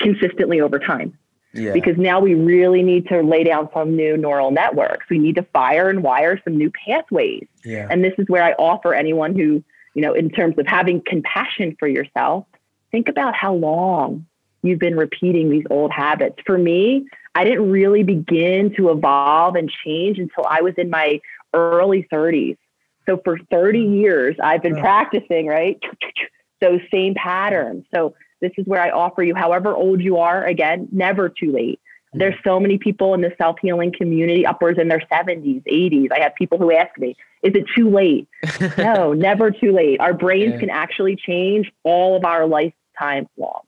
consistently 0.00 0.60
over 0.60 0.78
time. 0.78 1.16
Yeah. 1.52 1.72
Because 1.72 1.96
now 1.96 2.20
we 2.20 2.34
really 2.34 2.82
need 2.82 3.08
to 3.08 3.22
lay 3.22 3.44
down 3.44 3.70
some 3.72 3.96
new 3.96 4.16
neural 4.16 4.50
networks. 4.50 5.06
We 5.08 5.18
need 5.18 5.36
to 5.36 5.42
fire 5.54 5.88
and 5.88 6.02
wire 6.02 6.40
some 6.44 6.58
new 6.58 6.70
pathways. 6.70 7.46
Yeah. 7.64 7.88
And 7.90 8.04
this 8.04 8.12
is 8.18 8.26
where 8.28 8.42
I 8.42 8.52
offer 8.52 8.92
anyone 8.92 9.34
who, 9.34 9.64
you 9.94 10.02
know, 10.02 10.12
in 10.12 10.28
terms 10.28 10.58
of 10.58 10.66
having 10.66 11.00
compassion 11.06 11.74
for 11.78 11.88
yourself, 11.88 12.44
think 12.90 13.08
about 13.08 13.34
how 13.34 13.54
long 13.54 14.26
you've 14.62 14.78
been 14.78 14.96
repeating 14.96 15.48
these 15.48 15.64
old 15.70 15.92
habits. 15.92 16.36
For 16.44 16.58
me, 16.58 17.06
I 17.36 17.44
didn't 17.44 17.70
really 17.70 18.02
begin 18.02 18.74
to 18.76 18.88
evolve 18.88 19.56
and 19.56 19.70
change 19.84 20.18
until 20.18 20.46
I 20.48 20.62
was 20.62 20.72
in 20.78 20.88
my 20.88 21.20
early 21.52 22.08
30s. 22.10 22.56
So 23.04 23.20
for 23.22 23.38
30 23.50 23.78
years, 23.78 24.36
I've 24.42 24.62
been 24.62 24.76
practicing, 24.76 25.46
right? 25.46 25.78
Those 26.62 26.80
same 26.90 27.12
patterns. 27.14 27.84
So 27.94 28.14
this 28.40 28.52
is 28.56 28.66
where 28.66 28.80
I 28.80 28.88
offer 28.88 29.22
you, 29.22 29.34
however 29.34 29.74
old 29.74 30.00
you 30.00 30.16
are, 30.16 30.46
again, 30.46 30.88
never 30.90 31.28
too 31.28 31.52
late. 31.52 31.78
Mm-hmm. 31.78 32.20
There's 32.20 32.34
so 32.42 32.58
many 32.58 32.78
people 32.78 33.12
in 33.12 33.20
the 33.20 33.32
self 33.36 33.56
healing 33.60 33.92
community, 33.92 34.46
upwards 34.46 34.78
in 34.80 34.88
their 34.88 35.02
70s, 35.12 35.62
80s. 35.70 36.08
I 36.12 36.20
have 36.20 36.34
people 36.36 36.56
who 36.56 36.72
ask 36.72 36.98
me, 36.98 37.16
is 37.42 37.52
it 37.54 37.66
too 37.76 37.90
late? 37.90 38.28
no, 38.78 39.12
never 39.12 39.50
too 39.50 39.72
late. 39.72 40.00
Our 40.00 40.14
brains 40.14 40.54
yeah. 40.54 40.60
can 40.60 40.70
actually 40.70 41.16
change 41.16 41.70
all 41.82 42.16
of 42.16 42.24
our 42.24 42.46
lifetime 42.46 43.28
long. 43.36 43.60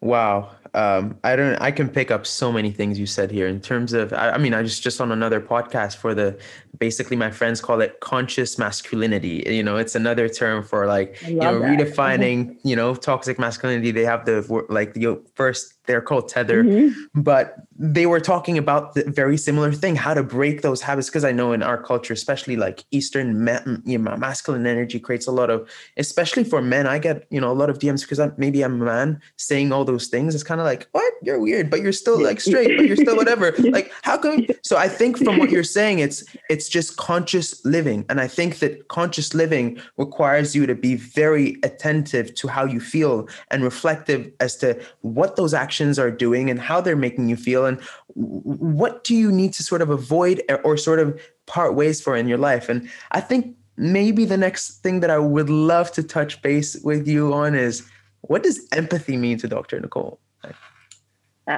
Wow. 0.00 0.50
Um, 0.74 1.18
I 1.24 1.34
don't. 1.34 1.56
I 1.56 1.70
can 1.70 1.88
pick 1.88 2.10
up 2.10 2.26
so 2.26 2.52
many 2.52 2.70
things 2.70 2.98
you 2.98 3.06
said 3.06 3.30
here 3.30 3.48
in 3.48 3.60
terms 3.60 3.92
of. 3.92 4.12
I, 4.12 4.30
I, 4.30 4.38
mean, 4.38 4.54
I 4.54 4.62
just 4.62 4.82
just 4.82 5.00
on 5.00 5.10
another 5.10 5.40
podcast 5.40 5.96
for 5.96 6.14
the. 6.14 6.38
Basically, 6.78 7.16
my 7.16 7.30
friends 7.30 7.60
call 7.60 7.80
it 7.80 7.98
conscious 8.00 8.58
masculinity. 8.58 9.42
You 9.46 9.62
know, 9.62 9.76
it's 9.76 9.94
another 9.94 10.28
term 10.28 10.62
for 10.62 10.86
like 10.86 11.20
you 11.26 11.36
know 11.36 11.58
that. 11.58 11.78
redefining. 11.78 12.56
you 12.62 12.76
know, 12.76 12.94
toxic 12.94 13.38
masculinity. 13.38 13.90
They 13.90 14.04
have 14.04 14.24
the 14.24 14.64
like 14.68 14.94
the 14.94 15.20
first 15.34 15.74
they're 15.88 16.00
called 16.00 16.30
Tethr. 16.30 16.62
Mm-hmm. 16.62 17.22
but 17.22 17.56
they 17.80 18.06
were 18.06 18.20
talking 18.20 18.58
about 18.58 18.94
the 18.94 19.04
very 19.06 19.36
similar 19.36 19.72
thing 19.72 19.96
how 19.96 20.12
to 20.12 20.22
break 20.22 20.62
those 20.62 20.80
habits 20.82 21.08
because 21.08 21.24
i 21.24 21.32
know 21.32 21.52
in 21.52 21.62
our 21.62 21.82
culture 21.90 22.12
especially 22.12 22.56
like 22.56 22.84
eastern 22.90 23.44
ma- 23.44 23.66
you 23.84 23.98
know, 23.98 24.16
masculine 24.16 24.66
energy 24.66 24.98
creates 25.00 25.26
a 25.26 25.32
lot 25.32 25.48
of 25.50 25.68
especially 25.96 26.44
for 26.44 26.60
men 26.60 26.86
i 26.86 26.98
get 26.98 27.26
you 27.30 27.40
know 27.40 27.50
a 27.50 27.58
lot 27.62 27.70
of 27.70 27.78
dms 27.78 28.02
because 28.02 28.20
I'm, 28.20 28.32
maybe 28.36 28.62
i'm 28.62 28.80
a 28.82 28.84
man 28.84 29.20
saying 29.36 29.72
all 29.72 29.84
those 29.84 30.08
things. 30.08 30.34
It's 30.34 30.44
kind 30.44 30.60
of 30.60 30.66
like 30.66 30.88
what? 30.92 31.12
You're 31.22 31.40
weird 31.40 31.70
but 31.70 31.80
you're 31.82 31.92
still 32.04 32.20
like 32.28 32.40
straight 32.40 32.76
but 32.76 32.86
you're 32.86 32.96
still 32.96 33.16
whatever. 33.16 33.54
Like 33.78 33.92
how 34.02 34.16
come 34.18 34.46
so 34.62 34.76
i 34.76 34.88
think 34.88 35.12
from 35.24 35.34
what 35.38 35.50
you're 35.50 35.72
saying 35.78 35.96
it's 36.06 36.18
it's 36.48 36.68
just 36.76 36.96
conscious 36.96 37.46
living 37.64 38.00
and 38.08 38.18
i 38.26 38.28
think 38.36 38.50
that 38.62 38.72
conscious 38.88 39.28
living 39.42 39.66
requires 40.04 40.48
you 40.56 40.62
to 40.66 40.74
be 40.74 40.94
very 40.96 41.46
attentive 41.62 42.26
to 42.40 42.44
how 42.48 42.64
you 42.74 42.80
feel 42.80 43.14
and 43.50 43.62
reflective 43.62 44.20
as 44.40 44.52
to 44.62 44.68
what 45.02 45.30
those 45.36 45.54
actions 45.54 45.77
actions 45.78 45.98
are 45.98 46.10
doing 46.10 46.50
and 46.50 46.58
how 46.60 46.80
they're 46.80 46.96
making 46.96 47.28
you 47.28 47.36
feel 47.36 47.64
and 47.64 47.80
what 48.14 49.04
do 49.04 49.14
you 49.14 49.30
need 49.30 49.52
to 49.52 49.62
sort 49.62 49.80
of 49.80 49.90
avoid 49.90 50.42
or 50.64 50.76
sort 50.76 50.98
of 50.98 51.20
part 51.46 51.76
ways 51.76 52.00
for 52.00 52.16
in 52.16 52.26
your 52.26 52.38
life 52.38 52.68
and 52.68 52.88
i 53.12 53.20
think 53.20 53.54
maybe 53.76 54.24
the 54.24 54.36
next 54.36 54.82
thing 54.82 54.98
that 54.98 55.10
i 55.10 55.18
would 55.18 55.48
love 55.48 55.92
to 55.92 56.02
touch 56.02 56.42
base 56.42 56.76
with 56.82 57.06
you 57.06 57.32
on 57.32 57.54
is 57.54 57.88
what 58.22 58.42
does 58.42 58.66
empathy 58.72 59.16
mean 59.16 59.38
to 59.38 59.46
dr 59.46 59.80
nicole 59.80 60.18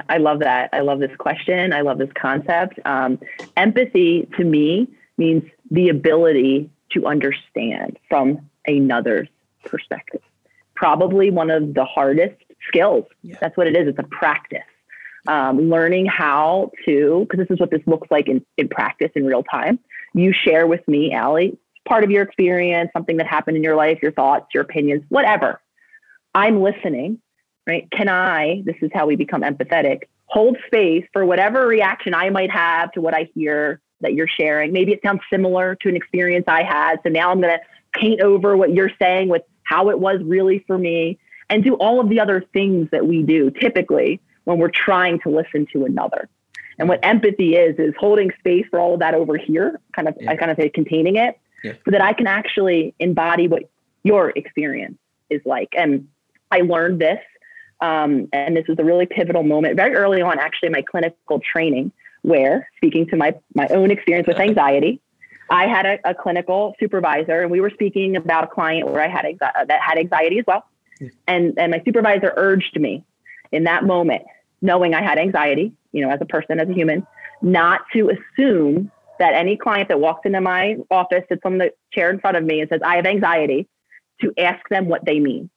I 0.07 0.19
love 0.19 0.39
that. 0.39 0.69
I 0.71 0.79
love 0.79 0.99
this 0.99 1.13
question. 1.17 1.73
I 1.73 1.81
love 1.81 1.97
this 1.97 2.13
concept. 2.15 2.79
Um, 2.85 3.19
empathy 3.57 4.25
to 4.37 4.45
me 4.45 4.87
means 5.17 5.43
the 5.69 5.89
ability 5.89 6.69
to 6.91 7.07
understand 7.07 7.99
from 8.07 8.39
another's 8.67 9.27
perspective. 9.65 10.21
Probably 10.75 11.29
one 11.29 11.51
of 11.51 11.73
the 11.73 11.83
hardest 11.83 12.41
skills. 12.67 13.05
Yeah. 13.21 13.37
That's 13.41 13.55
what 13.57 13.67
it 13.67 13.75
is. 13.75 13.87
It's 13.87 13.99
a 13.99 14.03
practice. 14.03 14.59
Um, 15.27 15.69
learning 15.69 16.07
how 16.07 16.71
to, 16.85 17.27
because 17.29 17.45
this 17.45 17.53
is 17.53 17.59
what 17.59 17.69
this 17.69 17.81
looks 17.85 18.07
like 18.09 18.27
in, 18.27 18.43
in 18.57 18.67
practice 18.67 19.11
in 19.15 19.25
real 19.25 19.43
time. 19.43 19.79
You 20.15 20.33
share 20.33 20.65
with 20.65 20.85
me, 20.87 21.13
Ally, 21.13 21.51
part 21.87 22.03
of 22.03 22.09
your 22.09 22.23
experience, 22.23 22.89
something 22.91 23.17
that 23.17 23.27
happened 23.27 23.55
in 23.57 23.63
your 23.63 23.75
life, 23.75 23.99
your 24.01 24.11
thoughts, 24.11 24.47
your 24.53 24.63
opinions, 24.63 25.03
whatever. 25.09 25.61
I'm 26.33 26.61
listening, 26.61 27.19
right? 27.67 27.87
Can 27.91 28.09
I, 28.09 28.63
this 28.65 28.77
is 28.81 28.89
how 28.93 29.05
we 29.05 29.15
become 29.15 29.41
empathetic, 29.41 30.03
hold 30.25 30.57
space 30.65 31.05
for 31.13 31.25
whatever 31.25 31.67
reaction 31.67 32.15
I 32.15 32.29
might 32.29 32.49
have 32.49 32.91
to 32.93 33.01
what 33.01 33.13
I 33.13 33.29
hear 33.35 33.79
that 33.99 34.13
you're 34.13 34.27
sharing. 34.27 34.71
Maybe 34.73 34.91
it 34.91 35.01
sounds 35.05 35.21
similar 35.31 35.75
to 35.81 35.89
an 35.89 35.95
experience 35.95 36.45
I 36.47 36.63
had. 36.63 36.97
So 37.03 37.09
now 37.09 37.29
I'm 37.29 37.41
going 37.41 37.53
to 37.53 37.99
paint 37.99 38.21
over 38.21 38.57
what 38.57 38.73
you're 38.73 38.91
saying 38.99 39.29
with 39.29 39.43
how 39.63 39.89
it 39.89 39.99
was 39.99 40.19
really 40.23 40.63
for 40.65 40.77
me 40.77 41.19
and 41.51 41.63
do 41.63 41.75
all 41.75 41.99
of 41.99 42.09
the 42.09 42.19
other 42.19 42.43
things 42.53 42.89
that 42.91 43.05
we 43.05 43.21
do 43.21 43.51
typically 43.51 44.21
when 44.45 44.57
we're 44.57 44.69
trying 44.69 45.19
to 45.19 45.29
listen 45.29 45.67
to 45.73 45.85
another. 45.85 46.29
And 46.79 46.87
what 46.89 46.99
empathy 47.03 47.55
is 47.55 47.77
is 47.77 47.93
holding 47.99 48.31
space 48.39 48.65
for 48.71 48.79
all 48.79 48.95
of 48.95 49.01
that 49.01 49.13
over 49.13 49.37
here, 49.37 49.79
kind 49.93 50.07
of 50.07 50.15
yeah. 50.19 50.31
I 50.31 50.35
kind 50.37 50.49
of 50.49 50.57
say 50.57 50.69
containing 50.69 51.17
it, 51.17 51.37
yeah. 51.63 51.73
so 51.85 51.91
that 51.91 52.01
I 52.01 52.13
can 52.13 52.25
actually 52.25 52.95
embody 52.97 53.47
what 53.47 53.63
your 54.03 54.31
experience 54.31 54.97
is 55.29 55.41
like. 55.45 55.69
And 55.77 56.07
I 56.49 56.61
learned 56.61 56.99
this, 56.99 57.19
um, 57.81 58.29
and 58.33 58.55
this 58.55 58.65
was 58.67 58.79
a 58.79 58.83
really 58.83 59.05
pivotal 59.05 59.43
moment 59.43 59.75
very 59.75 59.93
early 59.93 60.21
on, 60.21 60.39
actually, 60.39 60.67
in 60.67 60.73
my 60.73 60.81
clinical 60.81 61.39
training, 61.39 61.91
where 62.21 62.69
speaking 62.77 63.05
to 63.07 63.17
my 63.17 63.35
my 63.53 63.67
own 63.67 63.91
experience 63.91 64.27
with 64.27 64.39
anxiety. 64.39 65.01
I 65.49 65.67
had 65.67 65.85
a, 65.85 65.99
a 66.05 66.15
clinical 66.15 66.75
supervisor, 66.79 67.41
and 67.41 67.51
we 67.51 67.59
were 67.59 67.71
speaking 67.71 68.15
about 68.15 68.45
a 68.45 68.47
client 68.47 68.89
where 68.89 69.01
I 69.01 69.09
had 69.09 69.25
anxiety, 69.25 69.65
that 69.67 69.81
had 69.81 69.97
anxiety 69.97 70.39
as 70.39 70.45
well. 70.47 70.63
And, 71.27 71.53
and 71.57 71.71
my 71.71 71.81
supervisor 71.85 72.33
urged 72.35 72.79
me 72.79 73.03
in 73.51 73.63
that 73.65 73.85
moment, 73.85 74.23
knowing 74.61 74.93
I 74.93 75.01
had 75.01 75.17
anxiety, 75.17 75.73
you 75.91 76.05
know, 76.05 76.11
as 76.11 76.19
a 76.21 76.25
person, 76.25 76.59
as 76.59 76.69
a 76.69 76.73
human, 76.73 77.05
not 77.41 77.81
to 77.93 78.11
assume 78.11 78.91
that 79.19 79.33
any 79.33 79.55
client 79.55 79.89
that 79.89 79.99
walks 79.99 80.25
into 80.25 80.41
my 80.41 80.77
office, 80.89 81.23
sits 81.29 81.41
on 81.45 81.57
the 81.57 81.73
chair 81.93 82.09
in 82.09 82.19
front 82.19 82.37
of 82.37 82.43
me 82.43 82.59
and 82.59 82.69
says, 82.69 82.81
I 82.83 82.95
have 82.95 83.05
anxiety, 83.05 83.67
to 84.21 84.33
ask 84.37 84.67
them 84.69 84.87
what 84.87 85.05
they 85.05 85.19
mean. 85.19 85.49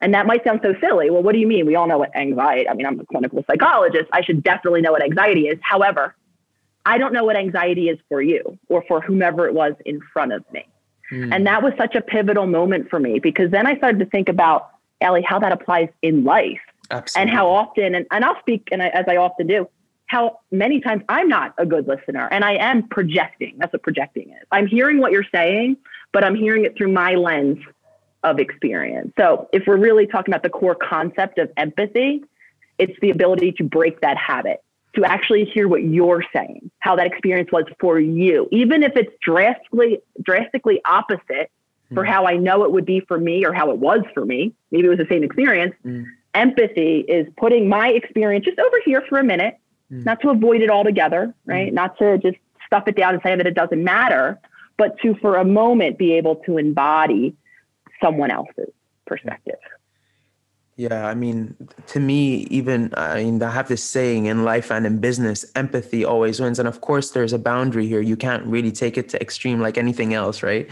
And 0.00 0.12
that 0.12 0.26
might 0.26 0.44
sound 0.44 0.60
so 0.62 0.74
silly. 0.80 1.10
Well, 1.10 1.22
what 1.22 1.32
do 1.32 1.38
you 1.38 1.46
mean? 1.46 1.66
We 1.66 1.76
all 1.76 1.86
know 1.86 1.98
what 1.98 2.14
anxiety, 2.14 2.68
I 2.68 2.74
mean, 2.74 2.86
I'm 2.86 3.00
a 3.00 3.06
clinical 3.06 3.44
psychologist. 3.48 4.06
I 4.12 4.22
should 4.22 4.42
definitely 4.42 4.82
know 4.82 4.92
what 4.92 5.02
anxiety 5.02 5.48
is. 5.48 5.58
However, 5.62 6.14
I 6.84 6.98
don't 6.98 7.12
know 7.12 7.24
what 7.24 7.36
anxiety 7.36 7.88
is 7.88 7.98
for 8.08 8.20
you 8.20 8.58
or 8.68 8.84
for 8.86 9.00
whomever 9.00 9.46
it 9.46 9.54
was 9.54 9.72
in 9.86 10.00
front 10.12 10.32
of 10.32 10.44
me. 10.52 10.66
Mm. 11.10 11.34
And 11.34 11.46
that 11.46 11.62
was 11.62 11.72
such 11.78 11.94
a 11.94 12.00
pivotal 12.00 12.46
moment 12.46 12.90
for 12.90 12.98
me 12.98 13.18
because 13.18 13.50
then 13.50 13.66
I 13.66 13.76
started 13.76 13.98
to 14.00 14.06
think 14.06 14.28
about 14.28 14.70
Ally, 15.04 15.22
how 15.26 15.38
that 15.38 15.52
applies 15.52 15.88
in 16.02 16.24
life. 16.24 16.60
Absolutely. 16.90 17.30
And 17.30 17.38
how 17.38 17.48
often, 17.48 17.94
and, 17.94 18.06
and 18.10 18.24
I'll 18.24 18.38
speak, 18.40 18.68
and 18.72 18.82
I, 18.82 18.88
as 18.88 19.04
I 19.08 19.16
often 19.16 19.46
do, 19.46 19.68
how 20.06 20.40
many 20.50 20.80
times 20.80 21.02
I'm 21.08 21.28
not 21.28 21.54
a 21.58 21.66
good 21.66 21.88
listener 21.88 22.28
and 22.30 22.44
I 22.44 22.54
am 22.54 22.88
projecting. 22.88 23.56
That's 23.58 23.72
what 23.72 23.82
projecting 23.82 24.30
is. 24.30 24.46
I'm 24.52 24.66
hearing 24.66 24.98
what 24.98 25.12
you're 25.12 25.26
saying, 25.32 25.76
but 26.12 26.24
I'm 26.24 26.34
hearing 26.34 26.64
it 26.64 26.76
through 26.76 26.92
my 26.92 27.14
lens 27.14 27.58
of 28.22 28.38
experience. 28.38 29.12
So 29.18 29.48
if 29.52 29.64
we're 29.66 29.78
really 29.78 30.06
talking 30.06 30.32
about 30.32 30.42
the 30.42 30.50
core 30.50 30.74
concept 30.74 31.38
of 31.38 31.50
empathy, 31.56 32.22
it's 32.78 32.98
the 33.00 33.10
ability 33.10 33.52
to 33.52 33.64
break 33.64 34.00
that 34.02 34.16
habit, 34.16 34.62
to 34.94 35.04
actually 35.04 35.44
hear 35.46 35.68
what 35.68 35.82
you're 35.82 36.24
saying, 36.32 36.70
how 36.80 36.96
that 36.96 37.06
experience 37.06 37.50
was 37.50 37.64
for 37.80 37.98
you, 37.98 38.48
even 38.52 38.82
if 38.82 38.92
it's 38.96 39.12
drastically 39.22 40.00
drastically 40.22 40.80
opposite 40.84 41.50
for 41.94 42.04
hmm. 42.04 42.10
how 42.10 42.26
I 42.26 42.36
know 42.36 42.64
it 42.64 42.72
would 42.72 42.84
be 42.84 43.00
for 43.00 43.18
me 43.18 43.44
or 43.44 43.52
how 43.52 43.70
it 43.70 43.78
was 43.78 44.00
for 44.12 44.24
me. 44.24 44.52
Maybe 44.70 44.86
it 44.86 44.90
was 44.90 44.98
the 44.98 45.06
same 45.08 45.22
experience. 45.22 45.74
Mm. 45.84 46.06
Empathy 46.34 47.00
is 47.00 47.26
putting 47.36 47.68
my 47.68 47.88
experience 47.88 48.44
just 48.44 48.58
over 48.58 48.76
here 48.84 49.02
for 49.08 49.18
a 49.18 49.24
minute, 49.24 49.56
mm. 49.90 50.04
not 50.04 50.20
to 50.22 50.30
avoid 50.30 50.62
it 50.62 50.70
altogether, 50.70 51.32
right? 51.46 51.70
Mm. 51.70 51.74
Not 51.74 51.96
to 51.98 52.18
just 52.18 52.36
stuff 52.66 52.88
it 52.88 52.96
down 52.96 53.14
and 53.14 53.22
say 53.22 53.36
that 53.36 53.46
it 53.46 53.54
doesn't 53.54 53.82
matter, 53.82 54.40
but 54.76 54.98
to 55.00 55.14
for 55.16 55.36
a 55.36 55.44
moment 55.44 55.96
be 55.96 56.12
able 56.14 56.36
to 56.46 56.58
embody 56.58 57.36
someone 58.02 58.30
else's 58.30 58.72
perspective. 59.06 59.58
Yeah, 59.62 59.73
I 60.90 61.14
mean, 61.14 61.54
to 61.88 62.00
me, 62.00 62.46
even 62.50 62.92
I 62.96 63.22
mean, 63.22 63.42
I 63.42 63.50
have 63.50 63.68
this 63.68 63.84
saying 63.84 64.26
in 64.26 64.44
life 64.44 64.72
and 64.72 64.84
in 64.86 64.98
business, 64.98 65.44
empathy 65.54 66.04
always 66.04 66.40
wins. 66.40 66.58
And 66.58 66.66
of 66.66 66.80
course, 66.80 67.12
there's 67.12 67.32
a 67.32 67.38
boundary 67.38 67.86
here. 67.86 68.00
You 68.00 68.16
can't 68.16 68.44
really 68.46 68.72
take 68.72 68.98
it 68.98 69.08
to 69.10 69.20
extreme 69.20 69.60
like 69.60 69.78
anything 69.78 70.14
else, 70.14 70.42
right? 70.42 70.68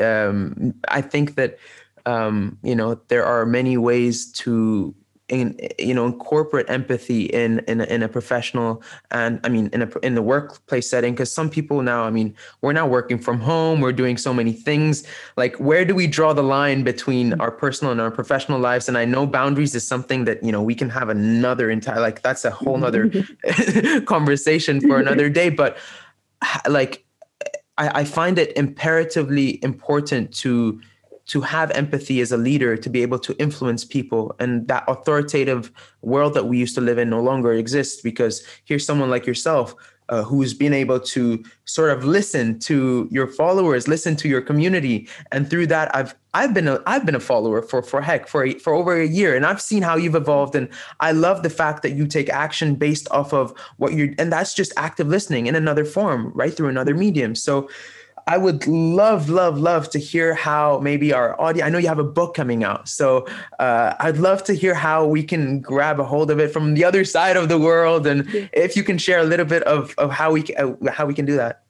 Um, 0.00 0.74
I 0.88 1.02
think 1.02 1.34
that 1.34 1.58
um, 2.06 2.58
you 2.62 2.74
know 2.74 3.00
there 3.08 3.24
are 3.26 3.44
many 3.44 3.76
ways 3.76 4.32
to 4.32 4.94
in, 5.32 5.58
you 5.78 5.94
know 5.94 6.04
incorporate 6.04 6.68
empathy 6.68 7.24
in 7.24 7.60
in 7.60 7.80
a, 7.80 7.84
in 7.84 8.02
a 8.02 8.08
professional 8.08 8.82
and 9.10 9.40
I 9.42 9.48
mean 9.48 9.70
in 9.72 9.80
a 9.80 9.88
in 10.00 10.14
the 10.14 10.20
workplace 10.20 10.88
setting 10.88 11.14
because 11.14 11.32
some 11.32 11.48
people 11.48 11.80
now 11.80 12.04
I 12.04 12.10
mean 12.10 12.34
we're 12.60 12.74
now 12.74 12.86
working 12.86 13.18
from 13.18 13.40
home 13.40 13.80
we're 13.80 13.92
doing 13.92 14.18
so 14.18 14.34
many 14.34 14.52
things. 14.52 15.04
Like 15.38 15.56
where 15.56 15.86
do 15.86 15.94
we 15.94 16.06
draw 16.06 16.34
the 16.34 16.42
line 16.42 16.84
between 16.84 17.40
our 17.40 17.50
personal 17.50 17.92
and 17.92 18.00
our 18.00 18.10
professional 18.10 18.60
lives? 18.60 18.88
And 18.88 18.98
I 18.98 19.06
know 19.06 19.26
boundaries 19.26 19.74
is 19.74 19.86
something 19.86 20.26
that 20.26 20.42
you 20.44 20.52
know 20.52 20.62
we 20.62 20.74
can 20.74 20.90
have 20.90 21.08
another 21.08 21.70
entire 21.70 22.00
like 22.00 22.20
that's 22.20 22.44
a 22.44 22.50
whole 22.50 22.76
nother 22.76 23.10
conversation 24.04 24.82
for 24.82 24.98
another 24.98 25.30
day. 25.30 25.48
But 25.48 25.78
like 26.68 27.06
I, 27.78 28.00
I 28.00 28.04
find 28.04 28.38
it 28.38 28.54
imperatively 28.54 29.64
important 29.64 30.34
to 30.44 30.78
to 31.26 31.40
have 31.40 31.70
empathy 31.72 32.20
as 32.20 32.32
a 32.32 32.36
leader 32.36 32.76
to 32.76 32.90
be 32.90 33.02
able 33.02 33.18
to 33.20 33.34
influence 33.38 33.84
people. 33.84 34.34
And 34.40 34.66
that 34.68 34.84
authoritative 34.88 35.70
world 36.02 36.34
that 36.34 36.46
we 36.46 36.58
used 36.58 36.74
to 36.74 36.80
live 36.80 36.98
in 36.98 37.10
no 37.10 37.20
longer 37.20 37.52
exists 37.52 38.00
because 38.00 38.44
here's 38.64 38.84
someone 38.84 39.10
like 39.10 39.26
yourself 39.26 39.74
uh, 40.08 40.22
who's 40.22 40.52
been 40.52 40.74
able 40.74 41.00
to 41.00 41.42
sort 41.64 41.90
of 41.90 42.04
listen 42.04 42.58
to 42.58 43.08
your 43.10 43.26
followers, 43.26 43.88
listen 43.88 44.14
to 44.16 44.28
your 44.28 44.42
community, 44.42 45.08
and 45.30 45.48
through 45.48 45.66
that, 45.66 45.94
I've 45.96 46.14
I've 46.34 46.52
been 46.52 46.68
a 46.68 46.80
I've 46.86 47.06
been 47.06 47.14
a 47.14 47.20
follower 47.20 47.62
for 47.62 47.82
for 47.82 48.02
heck 48.02 48.28
for 48.28 48.44
a, 48.44 48.54
for 48.58 48.74
over 48.74 49.00
a 49.00 49.06
year, 49.06 49.34
and 49.34 49.46
I've 49.46 49.62
seen 49.62 49.82
how 49.82 49.96
you've 49.96 50.14
evolved, 50.14 50.54
and 50.54 50.68
I 51.00 51.12
love 51.12 51.42
the 51.42 51.50
fact 51.50 51.82
that 51.82 51.92
you 51.92 52.06
take 52.06 52.28
action 52.28 52.74
based 52.74 53.08
off 53.10 53.32
of 53.32 53.56
what 53.78 53.94
you're, 53.94 54.10
and 54.18 54.30
that's 54.30 54.52
just 54.52 54.72
active 54.76 55.08
listening 55.08 55.46
in 55.46 55.54
another 55.54 55.84
form, 55.84 56.30
right 56.34 56.52
through 56.54 56.68
another 56.68 56.94
medium. 56.94 57.34
So 57.34 57.70
I 58.26 58.38
would 58.38 58.66
love, 58.66 59.28
love, 59.28 59.58
love 59.58 59.90
to 59.90 59.98
hear 59.98 60.34
how 60.34 60.78
maybe 60.78 61.12
our 61.12 61.40
audience. 61.40 61.66
I 61.66 61.70
know 61.70 61.78
you 61.78 61.88
have 61.88 61.98
a 61.98 62.04
book 62.04 62.34
coming 62.34 62.62
out, 62.62 62.88
so 62.88 63.26
uh, 63.58 63.94
I'd 63.98 64.18
love 64.18 64.44
to 64.44 64.54
hear 64.54 64.74
how 64.74 65.06
we 65.06 65.22
can 65.22 65.60
grab 65.60 65.98
a 65.98 66.04
hold 66.04 66.30
of 66.30 66.38
it 66.38 66.52
from 66.52 66.74
the 66.74 66.84
other 66.84 67.04
side 67.04 67.36
of 67.36 67.48
the 67.48 67.58
world, 67.58 68.06
and 68.06 68.28
if 68.52 68.76
you 68.76 68.84
can 68.84 68.98
share 68.98 69.18
a 69.18 69.24
little 69.24 69.46
bit 69.46 69.62
of 69.64 69.94
of 69.98 70.10
how 70.10 70.32
we 70.32 70.42
uh, 70.54 70.72
how 70.90 71.06
we 71.06 71.14
can 71.14 71.24
do 71.24 71.36
that. 71.36 71.62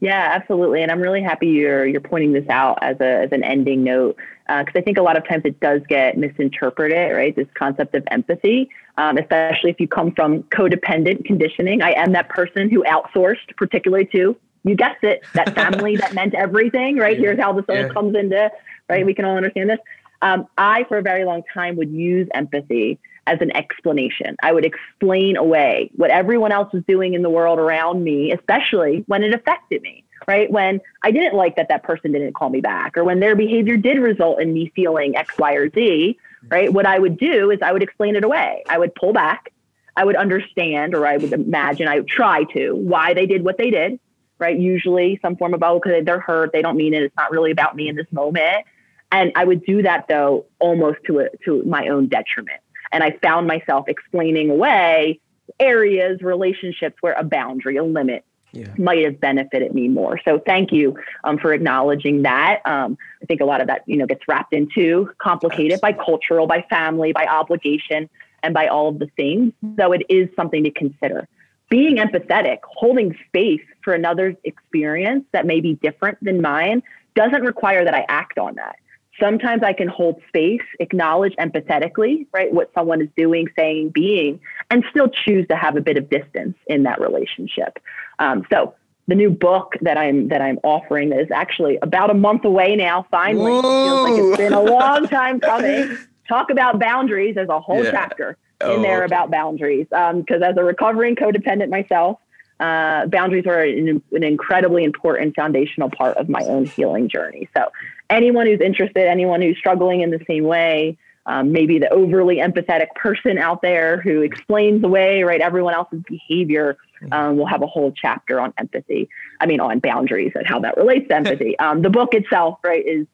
Yeah, 0.00 0.30
absolutely, 0.34 0.82
and 0.82 0.92
I'm 0.92 1.00
really 1.00 1.22
happy 1.22 1.48
you're 1.48 1.86
you're 1.86 2.00
pointing 2.00 2.32
this 2.32 2.48
out 2.48 2.78
as 2.82 3.00
a 3.00 3.22
as 3.24 3.32
an 3.32 3.42
ending 3.42 3.82
note 3.82 4.16
because 4.46 4.76
uh, 4.76 4.78
I 4.78 4.82
think 4.82 4.98
a 4.98 5.02
lot 5.02 5.16
of 5.16 5.26
times 5.26 5.42
it 5.44 5.58
does 5.58 5.80
get 5.88 6.16
misinterpreted, 6.16 7.16
right? 7.16 7.34
This 7.34 7.48
concept 7.54 7.94
of 7.96 8.04
empathy, 8.10 8.68
um, 8.98 9.18
especially 9.18 9.70
if 9.70 9.80
you 9.80 9.88
come 9.88 10.12
from 10.12 10.44
codependent 10.44 11.24
conditioning. 11.24 11.82
I 11.82 11.92
am 11.92 12.12
that 12.12 12.28
person 12.28 12.70
who 12.70 12.84
outsourced, 12.84 13.56
particularly 13.56 14.06
to 14.14 14.36
you 14.66 14.74
guessed 14.74 15.04
it, 15.04 15.22
that 15.34 15.54
family 15.54 15.96
that 15.96 16.12
meant 16.12 16.34
everything, 16.34 16.96
right? 16.96 17.16
Yeah. 17.16 17.22
Here's 17.22 17.40
how 17.40 17.52
the 17.52 17.62
all 17.68 17.76
yeah. 17.76 17.88
comes 17.88 18.16
into, 18.16 18.50
right? 18.88 19.06
We 19.06 19.14
can 19.14 19.24
all 19.24 19.36
understand 19.36 19.70
this. 19.70 19.78
Um, 20.22 20.48
I, 20.58 20.84
for 20.84 20.98
a 20.98 21.02
very 21.02 21.24
long 21.24 21.42
time, 21.54 21.76
would 21.76 21.90
use 21.90 22.28
empathy 22.34 22.98
as 23.28 23.38
an 23.40 23.56
explanation. 23.56 24.36
I 24.42 24.52
would 24.52 24.64
explain 24.64 25.36
away 25.36 25.90
what 25.94 26.10
everyone 26.10 26.52
else 26.52 26.72
was 26.72 26.82
doing 26.88 27.14
in 27.14 27.22
the 27.22 27.30
world 27.30 27.58
around 27.58 28.02
me, 28.02 28.32
especially 28.32 29.04
when 29.06 29.22
it 29.22 29.34
affected 29.34 29.82
me, 29.82 30.04
right? 30.26 30.50
When 30.50 30.80
I 31.02 31.10
didn't 31.12 31.34
like 31.34 31.56
that 31.56 31.68
that 31.68 31.82
person 31.84 32.12
didn't 32.12 32.34
call 32.34 32.50
me 32.50 32.60
back, 32.60 32.96
or 32.96 33.04
when 33.04 33.20
their 33.20 33.36
behavior 33.36 33.76
did 33.76 33.98
result 33.98 34.40
in 34.40 34.52
me 34.52 34.72
feeling 34.74 35.16
X, 35.16 35.38
Y, 35.38 35.52
or 35.54 35.70
Z, 35.70 36.18
right? 36.48 36.72
What 36.72 36.86
I 36.86 36.98
would 36.98 37.18
do 37.18 37.50
is 37.50 37.60
I 37.62 37.72
would 37.72 37.82
explain 37.82 38.16
it 38.16 38.24
away. 38.24 38.64
I 38.68 38.78
would 38.78 38.94
pull 38.96 39.12
back. 39.12 39.52
I 39.96 40.04
would 40.04 40.16
understand, 40.16 40.94
or 40.94 41.06
I 41.06 41.16
would 41.16 41.32
imagine, 41.32 41.88
I 41.88 42.00
would 42.00 42.08
try 42.08 42.44
to, 42.52 42.74
why 42.74 43.14
they 43.14 43.26
did 43.26 43.44
what 43.44 43.58
they 43.58 43.70
did 43.70 43.98
right? 44.38 44.58
Usually 44.58 45.18
some 45.22 45.36
form 45.36 45.54
of, 45.54 45.62
oh, 45.62 45.80
because 45.82 46.04
they're 46.04 46.20
hurt, 46.20 46.52
they 46.52 46.62
don't 46.62 46.76
mean 46.76 46.94
it. 46.94 47.02
It's 47.02 47.16
not 47.16 47.30
really 47.30 47.50
about 47.50 47.76
me 47.76 47.88
in 47.88 47.96
this 47.96 48.06
moment. 48.10 48.64
And 49.12 49.32
I 49.34 49.44
would 49.44 49.64
do 49.64 49.82
that 49.82 50.06
though, 50.08 50.46
almost 50.58 50.98
to 51.06 51.20
a, 51.20 51.28
to 51.44 51.62
my 51.64 51.88
own 51.88 52.08
detriment. 52.08 52.60
And 52.92 53.02
I 53.02 53.12
found 53.22 53.46
myself 53.46 53.88
explaining 53.88 54.50
away 54.50 55.20
areas, 55.60 56.22
relationships 56.22 56.96
where 57.00 57.14
a 57.14 57.24
boundary, 57.24 57.76
a 57.76 57.84
limit 57.84 58.24
yeah. 58.52 58.72
might 58.76 59.04
have 59.04 59.20
benefited 59.20 59.74
me 59.74 59.88
more. 59.88 60.20
So 60.24 60.40
thank 60.44 60.72
you 60.72 60.96
um, 61.24 61.38
for 61.38 61.52
acknowledging 61.52 62.22
that. 62.22 62.62
Um, 62.64 62.98
I 63.22 63.26
think 63.26 63.40
a 63.40 63.44
lot 63.44 63.60
of 63.60 63.68
that, 63.68 63.82
you 63.86 63.96
know, 63.96 64.06
gets 64.06 64.22
wrapped 64.28 64.52
into 64.52 65.10
complicated 65.18 65.80
by 65.80 65.92
cultural, 65.92 66.46
by 66.46 66.62
family, 66.68 67.12
by 67.12 67.26
obligation, 67.26 68.08
and 68.42 68.54
by 68.54 68.66
all 68.68 68.88
of 68.88 68.98
the 68.98 69.08
things. 69.16 69.52
So 69.78 69.92
it 69.92 70.02
is 70.08 70.28
something 70.36 70.64
to 70.64 70.70
consider 70.70 71.28
being 71.68 71.96
empathetic, 71.96 72.58
holding 72.64 73.16
space 73.26 73.62
for 73.82 73.92
another's 73.94 74.36
experience 74.44 75.24
that 75.32 75.46
may 75.46 75.60
be 75.60 75.74
different 75.74 76.18
than 76.22 76.40
mine 76.40 76.82
doesn't 77.14 77.42
require 77.42 77.84
that 77.84 77.94
I 77.94 78.04
act 78.08 78.38
on 78.38 78.54
that. 78.56 78.76
Sometimes 79.18 79.62
I 79.62 79.72
can 79.72 79.88
hold 79.88 80.20
space, 80.28 80.60
acknowledge 80.78 81.34
empathetically, 81.36 82.26
right, 82.32 82.52
what 82.52 82.70
someone 82.74 83.00
is 83.00 83.08
doing, 83.16 83.48
saying, 83.56 83.90
being, 83.90 84.40
and 84.70 84.84
still 84.90 85.08
choose 85.08 85.48
to 85.48 85.56
have 85.56 85.76
a 85.76 85.80
bit 85.80 85.96
of 85.96 86.10
distance 86.10 86.56
in 86.66 86.82
that 86.82 87.00
relationship. 87.00 87.78
Um, 88.18 88.46
so 88.52 88.74
the 89.08 89.14
new 89.14 89.30
book 89.30 89.74
that 89.80 89.96
I'm 89.96 90.28
that 90.28 90.42
I'm 90.42 90.58
offering 90.62 91.12
is 91.12 91.30
actually 91.30 91.78
about 91.80 92.10
a 92.10 92.14
month 92.14 92.44
away 92.44 92.76
now. 92.76 93.06
Finally, 93.10 93.62
feels 93.62 94.10
like 94.10 94.20
it's 94.20 94.36
been 94.36 94.52
a 94.52 94.60
long 94.60 95.08
time 95.08 95.40
coming. 95.40 95.96
Talk 96.28 96.50
about 96.50 96.78
boundaries. 96.80 97.36
There's 97.36 97.48
a 97.48 97.60
whole 97.60 97.84
yeah. 97.84 97.92
chapter 97.92 98.36
in 98.60 98.66
oh, 98.68 98.82
there 98.82 98.98
okay. 98.98 99.06
about 99.06 99.30
boundaries. 99.30 99.86
Because 99.90 100.14
um, 100.14 100.42
as 100.42 100.56
a 100.56 100.64
recovering 100.64 101.16
codependent 101.16 101.68
myself, 101.68 102.18
uh, 102.58 103.06
boundaries 103.06 103.46
are 103.46 103.60
an, 103.60 104.02
an, 104.12 104.22
incredibly 104.22 104.82
important 104.82 105.36
foundational 105.36 105.90
part 105.90 106.16
of 106.16 106.28
my 106.28 106.40
own 106.44 106.64
healing 106.64 107.08
journey. 107.08 107.48
So, 107.54 107.70
anyone 108.08 108.46
who's 108.46 108.60
interested, 108.60 109.06
anyone 109.06 109.42
who's 109.42 109.58
struggling 109.58 110.00
in 110.00 110.10
the 110.10 110.20
same 110.26 110.44
way, 110.44 110.96
um, 111.26 111.52
maybe 111.52 111.78
the 111.78 111.90
overly 111.90 112.36
empathetic 112.36 112.86
person 112.94 113.36
out 113.36 113.60
there 113.60 114.00
who 114.00 114.22
explains 114.22 114.82
away 114.84 115.22
right 115.22 115.40
everyone 115.40 115.74
else's 115.74 116.02
behavior, 116.08 116.78
mm-hmm. 117.02 117.12
um, 117.12 117.36
we'll 117.36 117.46
have 117.46 117.62
a 117.62 117.66
whole 117.66 117.92
chapter 117.92 118.40
on 118.40 118.54
empathy. 118.56 119.10
I 119.38 119.44
mean, 119.44 119.60
on 119.60 119.80
boundaries 119.80 120.32
and 120.34 120.46
how 120.46 120.60
that 120.60 120.78
relates 120.78 121.08
to 121.08 121.14
empathy. 121.16 121.58
Um, 121.58 121.82
the 121.82 121.90
book 121.90 122.14
itself, 122.14 122.58
right, 122.64 122.84
is 122.86 123.06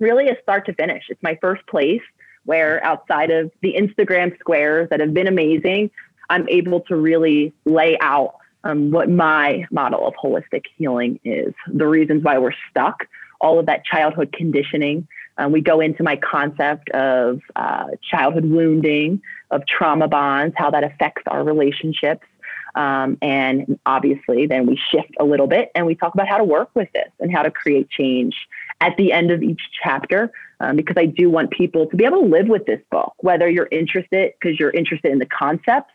really 0.00 0.28
a 0.28 0.36
start 0.42 0.66
to 0.66 0.74
finish. 0.74 1.04
It's 1.08 1.22
my 1.22 1.38
first 1.40 1.64
place 1.68 2.02
where 2.46 2.82
outside 2.82 3.30
of 3.30 3.50
the 3.60 3.74
Instagram 3.78 4.38
squares 4.38 4.88
that 4.90 5.00
have 5.00 5.12
been 5.12 5.26
amazing, 5.26 5.90
I'm 6.30 6.48
able 6.48 6.80
to 6.82 6.96
really 6.96 7.52
lay 7.64 7.98
out 8.00 8.36
um, 8.64 8.90
what 8.90 9.08
my 9.08 9.66
model 9.70 10.06
of 10.06 10.14
holistic 10.14 10.64
healing 10.76 11.20
is, 11.24 11.54
the 11.72 11.86
reasons 11.86 12.24
why 12.24 12.38
we're 12.38 12.54
stuck, 12.70 13.06
all 13.40 13.58
of 13.58 13.66
that 13.66 13.84
childhood 13.84 14.32
conditioning. 14.32 15.06
Um, 15.38 15.52
we 15.52 15.60
go 15.60 15.80
into 15.80 16.02
my 16.02 16.16
concept 16.16 16.88
of 16.90 17.40
uh, 17.54 17.88
childhood 18.10 18.46
wounding, 18.46 19.20
of 19.50 19.66
trauma 19.66 20.08
bonds, 20.08 20.54
how 20.56 20.70
that 20.70 20.82
affects 20.82 21.22
our 21.26 21.44
relationships. 21.44 22.26
Um, 22.74 23.18
and 23.22 23.78
obviously, 23.86 24.46
then 24.46 24.66
we 24.66 24.78
shift 24.90 25.12
a 25.18 25.24
little 25.24 25.46
bit 25.46 25.70
and 25.74 25.86
we 25.86 25.94
talk 25.94 26.14
about 26.14 26.28
how 26.28 26.38
to 26.38 26.44
work 26.44 26.70
with 26.74 26.88
this 26.92 27.10
and 27.20 27.32
how 27.32 27.42
to 27.42 27.50
create 27.50 27.88
change 27.88 28.34
at 28.80 28.96
the 28.96 29.12
end 29.12 29.30
of 29.30 29.42
each 29.42 29.62
chapter 29.82 30.30
um, 30.60 30.76
because 30.76 30.96
I 30.98 31.06
do 31.06 31.30
want 31.30 31.50
people 31.50 31.86
to 31.86 31.96
be 31.96 32.04
able 32.04 32.22
to 32.22 32.28
live 32.28 32.48
with 32.48 32.66
this 32.66 32.80
book, 32.90 33.14
whether 33.18 33.48
you're 33.48 33.68
interested 33.70 34.32
because 34.40 34.58
you're 34.58 34.70
interested 34.70 35.12
in 35.12 35.18
the 35.18 35.26
concepts 35.26 35.92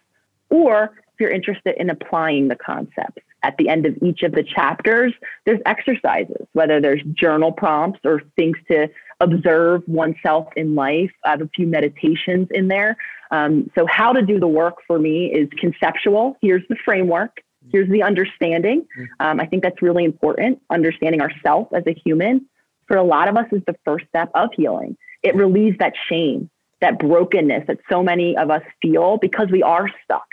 or 0.49 0.93
if 1.13 1.19
you're 1.19 1.31
interested 1.31 1.75
in 1.79 1.89
applying 1.89 2.47
the 2.47 2.55
concepts. 2.55 3.23
At 3.43 3.57
the 3.57 3.69
end 3.69 3.87
of 3.87 3.97
each 4.03 4.21
of 4.21 4.33
the 4.33 4.43
chapters, 4.43 5.13
there's 5.45 5.59
exercises, 5.65 6.45
whether 6.53 6.79
there's 6.79 7.01
journal 7.13 7.51
prompts 7.51 7.99
or 8.03 8.21
things 8.35 8.57
to 8.69 8.87
observe 9.19 9.81
oneself 9.87 10.49
in 10.55 10.75
life. 10.75 11.11
I 11.25 11.31
have 11.31 11.41
a 11.41 11.49
few 11.55 11.65
meditations 11.65 12.49
in 12.51 12.67
there. 12.67 12.97
Um, 13.31 13.71
so, 13.75 13.87
how 13.87 14.13
to 14.13 14.21
do 14.21 14.39
the 14.39 14.47
work 14.47 14.75
for 14.85 14.99
me 14.99 15.31
is 15.31 15.49
conceptual. 15.57 16.37
Here's 16.41 16.61
the 16.69 16.75
framework. 16.85 17.37
Here's 17.71 17.89
the 17.89 18.03
understanding. 18.03 18.81
Mm-hmm. 18.81 19.03
Um, 19.19 19.39
I 19.39 19.45
think 19.45 19.63
that's 19.63 19.81
really 19.81 20.03
important, 20.03 20.61
understanding 20.69 21.21
ourselves 21.21 21.69
as 21.73 21.83
a 21.87 21.93
human 21.93 22.45
for 22.91 22.97
a 22.97 23.03
lot 23.03 23.29
of 23.29 23.37
us 23.37 23.45
is 23.53 23.61
the 23.65 23.75
first 23.85 24.05
step 24.09 24.29
of 24.35 24.49
healing. 24.53 24.97
It 25.23 25.33
relieves 25.33 25.77
that 25.77 25.93
shame, 26.09 26.49
that 26.81 26.99
brokenness 26.99 27.67
that 27.67 27.77
so 27.89 28.03
many 28.03 28.35
of 28.35 28.51
us 28.51 28.63
feel 28.81 29.15
because 29.17 29.47
we 29.49 29.63
are 29.63 29.87
stuck 30.03 30.25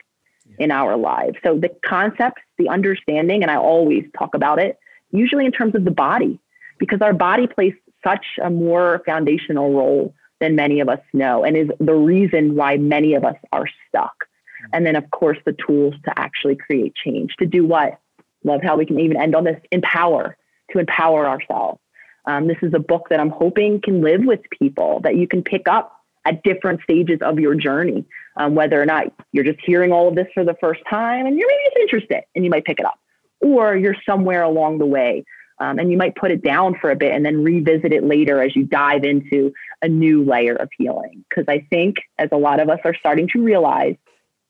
in 0.59 0.73
our 0.73 0.97
lives. 0.97 1.37
So 1.45 1.57
the 1.57 1.71
concepts, 1.87 2.43
the 2.57 2.69
understanding, 2.69 3.43
and 3.43 3.51
I 3.51 3.59
always 3.59 4.07
talk 4.19 4.35
about 4.35 4.59
it, 4.59 4.77
usually 5.13 5.47
in 5.47 5.53
terms 5.53 5.77
of 5.77 5.85
the 5.85 5.93
body, 5.93 6.41
because 6.81 7.01
our 7.01 7.13
body 7.13 7.47
plays 7.47 7.75
such 8.03 8.27
a 8.43 8.51
more 8.51 9.03
foundational 9.07 9.73
role 9.73 10.13
than 10.41 10.57
many 10.57 10.81
of 10.81 10.89
us 10.89 11.01
know 11.13 11.45
and 11.45 11.57
is 11.57 11.69
the 11.79 11.95
reason 11.95 12.57
why 12.57 12.77
many 12.77 13.15
of 13.15 13.25
us 13.25 13.37
are 13.53 13.67
stuck. 13.89 14.17
Mm-hmm. 14.25 14.71
And 14.73 14.85
then, 14.85 14.97
of 14.97 15.09
course, 15.13 15.39
the 15.47 15.55
tools 15.65 15.95
to 16.07 16.19
actually 16.19 16.57
create 16.57 16.97
change. 16.97 17.37
To 17.39 17.47
do 17.47 17.65
what? 17.65 18.01
Love 18.43 18.63
how 18.65 18.77
we 18.77 18.85
can 18.85 18.99
even 18.99 19.17
end 19.17 19.37
on 19.37 19.45
this 19.45 19.61
empower, 19.71 20.37
to 20.73 20.81
empower 20.81 21.29
ourselves. 21.29 21.79
Um, 22.29 22.47
this 22.47 22.59
is 22.61 22.75
a 22.75 22.79
book 22.79 23.07
that 23.09 23.21
I'm 23.21 23.31
hoping 23.31 23.81
can 23.81 24.03
live 24.03 24.21
with 24.23 24.41
people 24.59 25.01
that 25.03 25.17
you 25.17 25.27
can 25.27 25.43
pick 25.43 25.67
up 25.67 25.97
at 26.27 26.43
different 26.43 26.83
stages 26.83 27.19
of 27.23 27.39
your 27.39 27.55
journey, 27.55 28.05
um, 28.37 28.55
whether 28.55 28.81
or 28.81 28.85
not 28.85 29.07
you're 29.33 29.45
just 29.45 29.61
hearing 29.65 29.93
all 29.93 30.09
of 30.09 30.15
this 30.15 30.27
for 30.35 30.45
the 30.45 30.55
first 30.61 30.83
time 30.91 31.25
and 31.25 31.39
you're 31.39 31.49
maybe 31.49 31.63
just 31.65 31.77
interested 31.79 32.25
and 32.35 32.45
you 32.45 32.51
might 32.51 32.67
pick 32.67 32.79
it 32.79 32.85
up, 32.85 33.01
or 33.41 33.75
you're 33.77 33.97
somewhere 34.07 34.43
along 34.43 34.77
the 34.77 34.85
way 34.85 35.25
um, 35.59 35.79
and 35.79 35.91
you 35.91 35.97
might 35.97 36.15
put 36.17 36.31
it 36.31 36.43
down 36.43 36.77
for 36.79 36.91
a 36.91 36.97
bit 36.97 37.15
and 37.15 37.25
then 37.25 37.43
revisit 37.43 37.95
it 37.95 38.05
later 38.05 38.43
as 38.43 38.55
you 38.55 38.65
dive 38.65 39.05
into 39.05 39.51
a 39.81 39.89
new 39.89 40.23
layer 40.23 40.55
of 40.55 40.69
healing. 40.77 41.25
Because 41.31 41.47
I 41.49 41.67
think, 41.71 41.97
as 42.19 42.29
a 42.31 42.37
lot 42.37 42.61
of 42.61 42.69
us 42.69 42.81
are 42.85 42.95
starting 42.95 43.29
to 43.33 43.43
realize, 43.43 43.97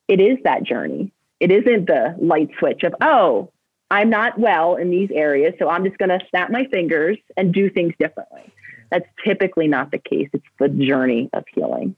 it 0.09 0.19
is 0.19 0.37
that 0.43 0.63
journey. 0.63 1.13
It 1.39 1.49
isn't 1.51 1.87
the 1.87 2.15
light 2.19 2.49
switch 2.59 2.83
of, 2.83 2.93
oh, 2.99 3.51
I'm 3.91 4.09
not 4.09 4.37
well 4.37 4.75
in 4.75 4.91
these 4.91 5.09
areas, 5.11 5.53
so 5.57 5.69
I'm 5.69 5.83
just 5.83 5.97
going 5.97 6.09
to 6.09 6.19
snap 6.29 6.51
my 6.51 6.65
fingers 6.65 7.17
and 7.37 7.53
do 7.53 7.69
things 7.69 7.93
differently. 7.99 8.53
That's 8.91 9.07
typically 9.25 9.67
not 9.67 9.91
the 9.91 9.99
case. 9.99 10.29
It's 10.33 10.45
the 10.59 10.69
journey 10.69 11.29
of 11.33 11.43
healing. 11.53 11.95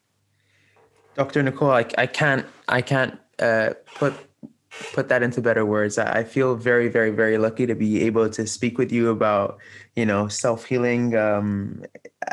Dr. 1.16 1.44
Nicole, 1.44 1.72
I, 1.72 1.86
I 1.98 2.06
can't, 2.06 2.46
I 2.68 2.82
can't 2.82 3.20
uh, 3.40 3.72
put 3.96 4.14
put 4.94 5.10
that 5.10 5.22
into 5.22 5.42
better 5.42 5.66
words. 5.66 5.98
I 5.98 6.24
feel 6.24 6.56
very, 6.56 6.88
very, 6.88 7.12
very 7.12 7.38
lucky 7.38 7.66
to 7.66 7.76
be 7.76 8.02
able 8.04 8.30
to 8.30 8.48
speak 8.48 8.78
with 8.78 8.92
you 8.92 9.10
about, 9.10 9.58
you 9.96 10.06
know, 10.06 10.28
self 10.28 10.66
healing. 10.66 11.16
Um, 11.16 11.84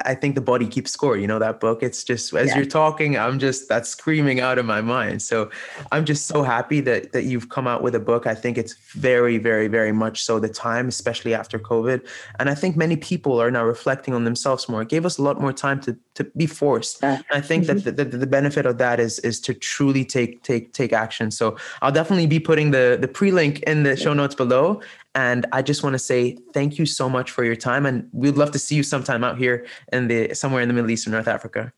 I 0.05 0.15
think 0.15 0.35
the 0.35 0.43
body 0.43 0.67
keeps 0.67 0.91
score. 0.91 1.17
You 1.17 1.27
know 1.27 1.39
that 1.39 1.61
book. 1.61 1.83
It's 1.83 2.05
just 2.05 2.35
as 2.35 2.49
yeah. 2.49 2.57
you're 2.57 2.67
talking, 2.67 3.17
I'm 3.17 3.39
just 3.39 3.69
that's 3.69 3.89
screaming 3.89 4.39
out 4.39 4.59
of 4.59 4.67
my 4.67 4.83
mind. 4.83 5.23
So 5.23 5.51
I'm 5.93 6.05
just 6.05 6.27
so 6.27 6.43
happy 6.43 6.81
that 6.83 7.13
that 7.13 7.25
you've 7.25 7.49
come 7.49 7.67
out 7.67 7.83
with 7.83 7.95
a 7.95 8.01
book. 8.01 8.27
I 8.27 8.35
think 8.35 8.59
it's 8.59 8.75
very, 8.93 9.39
very, 9.39 9.67
very 9.67 9.93
much 9.93 10.23
so 10.23 10.39
the 10.39 10.49
time, 10.49 10.89
especially 10.89 11.35
after 11.35 11.59
COVID. 11.59 12.07
And 12.39 12.51
I 12.51 12.55
think 12.55 12.77
many 12.77 12.97
people 12.97 13.41
are 13.41 13.51
now 13.51 13.65
reflecting 13.65 14.13
on 14.13 14.25
themselves 14.25 14.69
more. 14.69 14.83
It 14.83 14.89
gave 14.89 15.07
us 15.07 15.17
a 15.17 15.23
lot 15.23 15.41
more 15.41 15.55
time 15.55 15.81
to 15.81 15.97
to 16.15 16.25
be 16.37 16.47
forced. 16.47 17.03
Uh, 17.03 17.19
I 17.31 17.41
think 17.41 17.65
mm-hmm. 17.65 17.79
that 17.79 17.97
the, 17.97 18.05
the, 18.05 18.19
the 18.19 18.27
benefit 18.27 18.67
of 18.67 18.77
that 18.79 19.01
is 19.01 19.19
is 19.21 19.41
to 19.41 19.55
truly 19.55 20.05
take 20.05 20.43
take 20.43 20.75
take 20.75 20.93
action. 20.93 21.31
So 21.31 21.57
I'll 21.81 21.93
definitely 21.93 22.27
be 22.27 22.41
putting 22.41 22.73
the 22.73 22.99
the 23.01 23.09
pre 23.09 23.31
link 23.31 23.61
in 23.61 23.85
the 23.85 23.97
show 23.97 24.13
notes 24.13 24.35
below. 24.35 24.83
And 25.15 25.47
I 25.53 25.63
just 25.63 25.83
want 25.83 25.95
to 25.95 25.99
say 25.99 26.37
thank 26.53 26.79
you 26.79 26.87
so 26.87 27.09
much 27.09 27.31
for 27.31 27.45
your 27.45 27.57
time, 27.57 27.87
and 27.87 28.09
we'd 28.13 28.37
love 28.37 28.53
to 28.53 28.59
see 28.59 28.75
you 28.77 28.83
sometime 28.83 29.25
out 29.25 29.39
here 29.39 29.67
in 29.93 30.09
the 30.09 30.35
somewhere 30.35 30.63
in 30.63 30.69
the 30.69 30.75
Middle 30.75 30.91
East 30.91 31.07
or 31.07 31.11
North 31.11 31.29
Africa. 31.29 31.73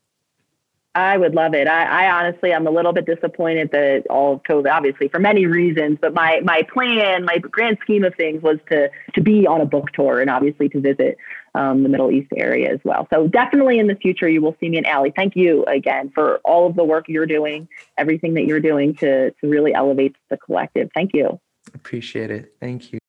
I 0.93 1.17
would 1.17 1.33
love 1.33 1.53
it. 1.53 1.67
I, 1.67 2.05
I 2.05 2.11
honestly, 2.11 2.53
I'm 2.53 2.67
a 2.67 2.71
little 2.71 2.91
bit 2.91 3.05
disappointed 3.05 3.71
that 3.71 4.03
all 4.09 4.33
of 4.33 4.43
COVID, 4.43 4.69
obviously 4.69 5.07
for 5.07 5.19
many 5.19 5.45
reasons, 5.45 5.97
but 6.01 6.13
my 6.13 6.41
my 6.43 6.63
plan, 6.73 7.23
my 7.23 7.37
grand 7.37 7.77
scheme 7.81 8.03
of 8.03 8.13
things 8.15 8.43
was 8.43 8.57
to 8.69 8.89
to 9.15 9.21
be 9.21 9.47
on 9.47 9.61
a 9.61 9.65
book 9.65 9.91
tour 9.93 10.19
and 10.19 10.29
obviously 10.29 10.67
to 10.69 10.81
visit 10.81 11.17
um, 11.55 11.83
the 11.83 11.89
Middle 11.89 12.11
East 12.11 12.31
area 12.35 12.73
as 12.73 12.79
well. 12.83 13.07
So 13.13 13.27
definitely 13.27 13.79
in 13.79 13.87
the 13.87 13.95
future, 13.95 14.27
you 14.27 14.41
will 14.41 14.57
see 14.59 14.67
me 14.67 14.79
in 14.79 14.85
Ali. 14.85 15.13
Thank 15.15 15.37
you 15.37 15.63
again 15.65 16.11
for 16.13 16.39
all 16.43 16.67
of 16.67 16.75
the 16.75 16.83
work 16.83 17.05
you're 17.07 17.25
doing, 17.25 17.69
everything 17.97 18.33
that 18.33 18.43
you're 18.43 18.59
doing 18.59 18.93
to 18.95 19.31
to 19.31 19.47
really 19.47 19.73
elevate 19.73 20.17
the 20.29 20.35
collective. 20.37 20.89
Thank 20.93 21.11
you. 21.13 21.39
Appreciate 21.73 22.31
it. 22.31 22.53
Thank 22.59 22.91
you. 22.91 23.00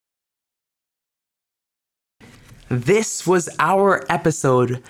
This 2.72 3.26
was 3.26 3.50
our 3.58 4.02
episode 4.10 4.82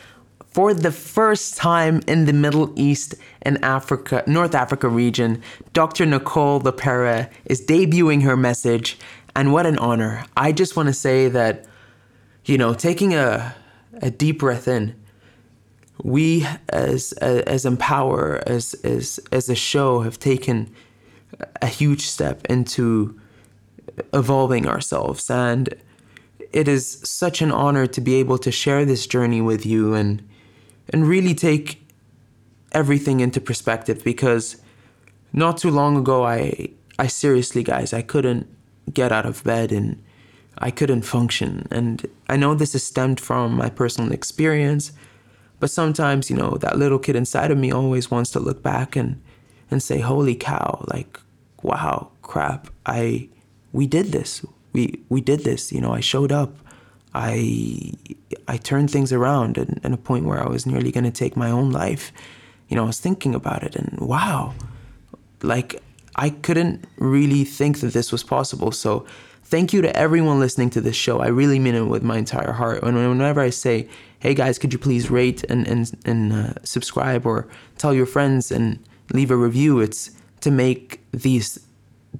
for 0.47 0.73
the 0.73 0.93
first 0.93 1.57
time 1.57 2.01
in 2.07 2.27
the 2.27 2.33
Middle 2.33 2.73
East 2.77 3.17
and 3.43 3.59
Africa, 3.65 4.23
North 4.25 4.55
Africa 4.55 4.89
region. 4.89 5.43
Dr. 5.73 6.07
Nicole 6.07 6.61
LePera 6.61 7.29
is 7.45 7.61
debuting 7.61 8.23
her 8.23 8.37
message, 8.37 9.01
and 9.35 9.53
what 9.53 9.67
an 9.67 9.79
honor. 9.79 10.25
I 10.37 10.53
just 10.53 10.77
want 10.77 10.91
to 10.91 10.93
say 10.93 11.29
that, 11.31 11.67
you 12.45 12.57
know, 12.57 12.73
taking 12.73 13.15
a, 13.15 13.53
a 14.01 14.13
deep 14.13 14.39
breath 14.39 14.69
in, 14.69 14.95
we 16.05 16.47
as 16.69 17.11
as 17.15 17.67
Empower 17.67 18.45
as 18.47 18.75
as 18.85 19.19
as 19.33 19.49
a 19.49 19.57
show 19.57 20.03
have 20.03 20.21
taken 20.21 20.73
a 21.61 21.67
huge 21.67 22.03
step 22.03 22.47
into 22.47 23.21
evolving 24.13 24.69
ourselves 24.69 25.29
and 25.29 25.75
it 26.53 26.69
is 26.69 27.01
such 27.03 27.43
an 27.43 27.51
honor 27.51 27.87
to 27.87 28.01
be 28.01 28.15
able 28.17 28.39
to 28.39 28.51
share 28.51 28.85
this 28.85 29.07
journey 29.07 29.41
with 29.41 29.65
you 29.65 29.95
and 29.95 30.23
and 30.91 31.09
really 31.09 31.35
take 31.35 31.87
everything 32.73 33.21
into 33.21 33.41
perspective 33.41 34.03
because 34.05 34.57
not 35.33 35.57
too 35.57 35.71
long 35.71 35.97
ago 35.97 36.25
I 36.25 36.71
I 36.99 37.07
seriously 37.07 37.63
guys 37.63 37.93
I 37.93 38.03
couldn't 38.03 38.47
get 38.93 39.13
out 39.13 39.27
of 39.27 39.43
bed 39.45 39.73
and 39.73 40.03
I 40.59 40.71
couldn't 40.71 41.03
function. 41.03 41.67
And 41.71 42.07
I 42.29 42.37
know 42.37 42.55
this 42.55 42.75
is 42.75 42.83
stemmed 42.83 43.19
from 43.19 43.55
my 43.57 43.71
personal 43.71 44.13
experience 44.13 44.93
but 45.63 45.71
sometimes 45.71 46.29
you 46.29 46.35
know 46.35 46.57
that 46.61 46.77
little 46.77 46.99
kid 46.99 47.15
inside 47.15 47.53
of 47.53 47.57
me 47.57 47.71
always 47.71 48.11
wants 48.11 48.31
to 48.33 48.41
look 48.41 48.65
back 48.65 48.97
and 48.97 49.23
and 49.71 49.81
say 49.81 50.01
holy 50.01 50.35
cow 50.35 50.85
like 50.93 51.21
wow 51.63 52.11
crap 52.21 52.67
I 52.85 53.29
we 53.73 53.87
did 53.87 54.07
this 54.11 54.45
we 54.73 55.01
we 55.09 55.21
did 55.21 55.45
this. 55.45 55.73
You 55.73 55.81
know, 55.81 55.93
I 55.93 56.01
showed 56.01 56.33
up. 56.33 56.55
I 57.15 57.93
I 58.49 58.57
turned 58.57 58.91
things 58.91 59.13
around 59.13 59.59
at, 59.59 59.85
at 59.85 59.93
a 59.93 59.97
point 59.97 60.25
where 60.25 60.43
I 60.43 60.49
was 60.49 60.67
nearly 60.67 60.91
going 60.91 61.05
to 61.05 61.11
take 61.11 61.37
my 61.37 61.51
own 61.51 61.71
life. 61.71 62.13
You 62.69 62.77
know, 62.77 62.85
I 62.85 62.87
was 62.87 63.01
thinking 63.01 63.35
about 63.35 63.63
it, 63.63 63.77
and 63.77 63.99
wow, 64.01 64.55
like 65.43 65.83
I 66.17 66.31
couldn't 66.31 66.87
really 66.97 67.45
think 67.45 67.81
that 67.81 67.93
this 67.93 68.13
was 68.13 68.23
possible. 68.23 68.73
So, 68.73 69.07
thank 69.45 69.73
you 69.73 69.83
to 69.83 69.95
everyone 69.97 70.41
listening 70.41 70.71
to 70.71 70.81
this 70.81 70.97
show. 70.97 71.21
I 71.21 71.29
really 71.29 71.59
mean 71.59 71.75
it 71.75 71.83
with 71.83 72.03
my 72.03 72.17
entire 72.17 72.53
heart. 72.53 72.83
And 72.83 72.97
whenever 72.97 73.41
I 73.41 73.51
say, 73.51 73.89
"Hey 74.19 74.35
guys, 74.35 74.59
could 74.59 74.73
you 74.73 74.79
please 74.79 75.11
rate 75.11 75.45
and 75.51 75.67
and 75.69 75.93
and 76.07 76.33
uh, 76.33 76.53
subscribe 76.65 77.27
or 77.27 77.47
tell 77.77 77.93
your 77.93 78.07
friends 78.07 78.51
and 78.51 78.79
leave 79.13 79.31
a 79.31 79.37
review?" 79.37 79.81
It's 79.81 80.11
to 80.41 80.51
make 80.51 81.01
these 81.13 81.59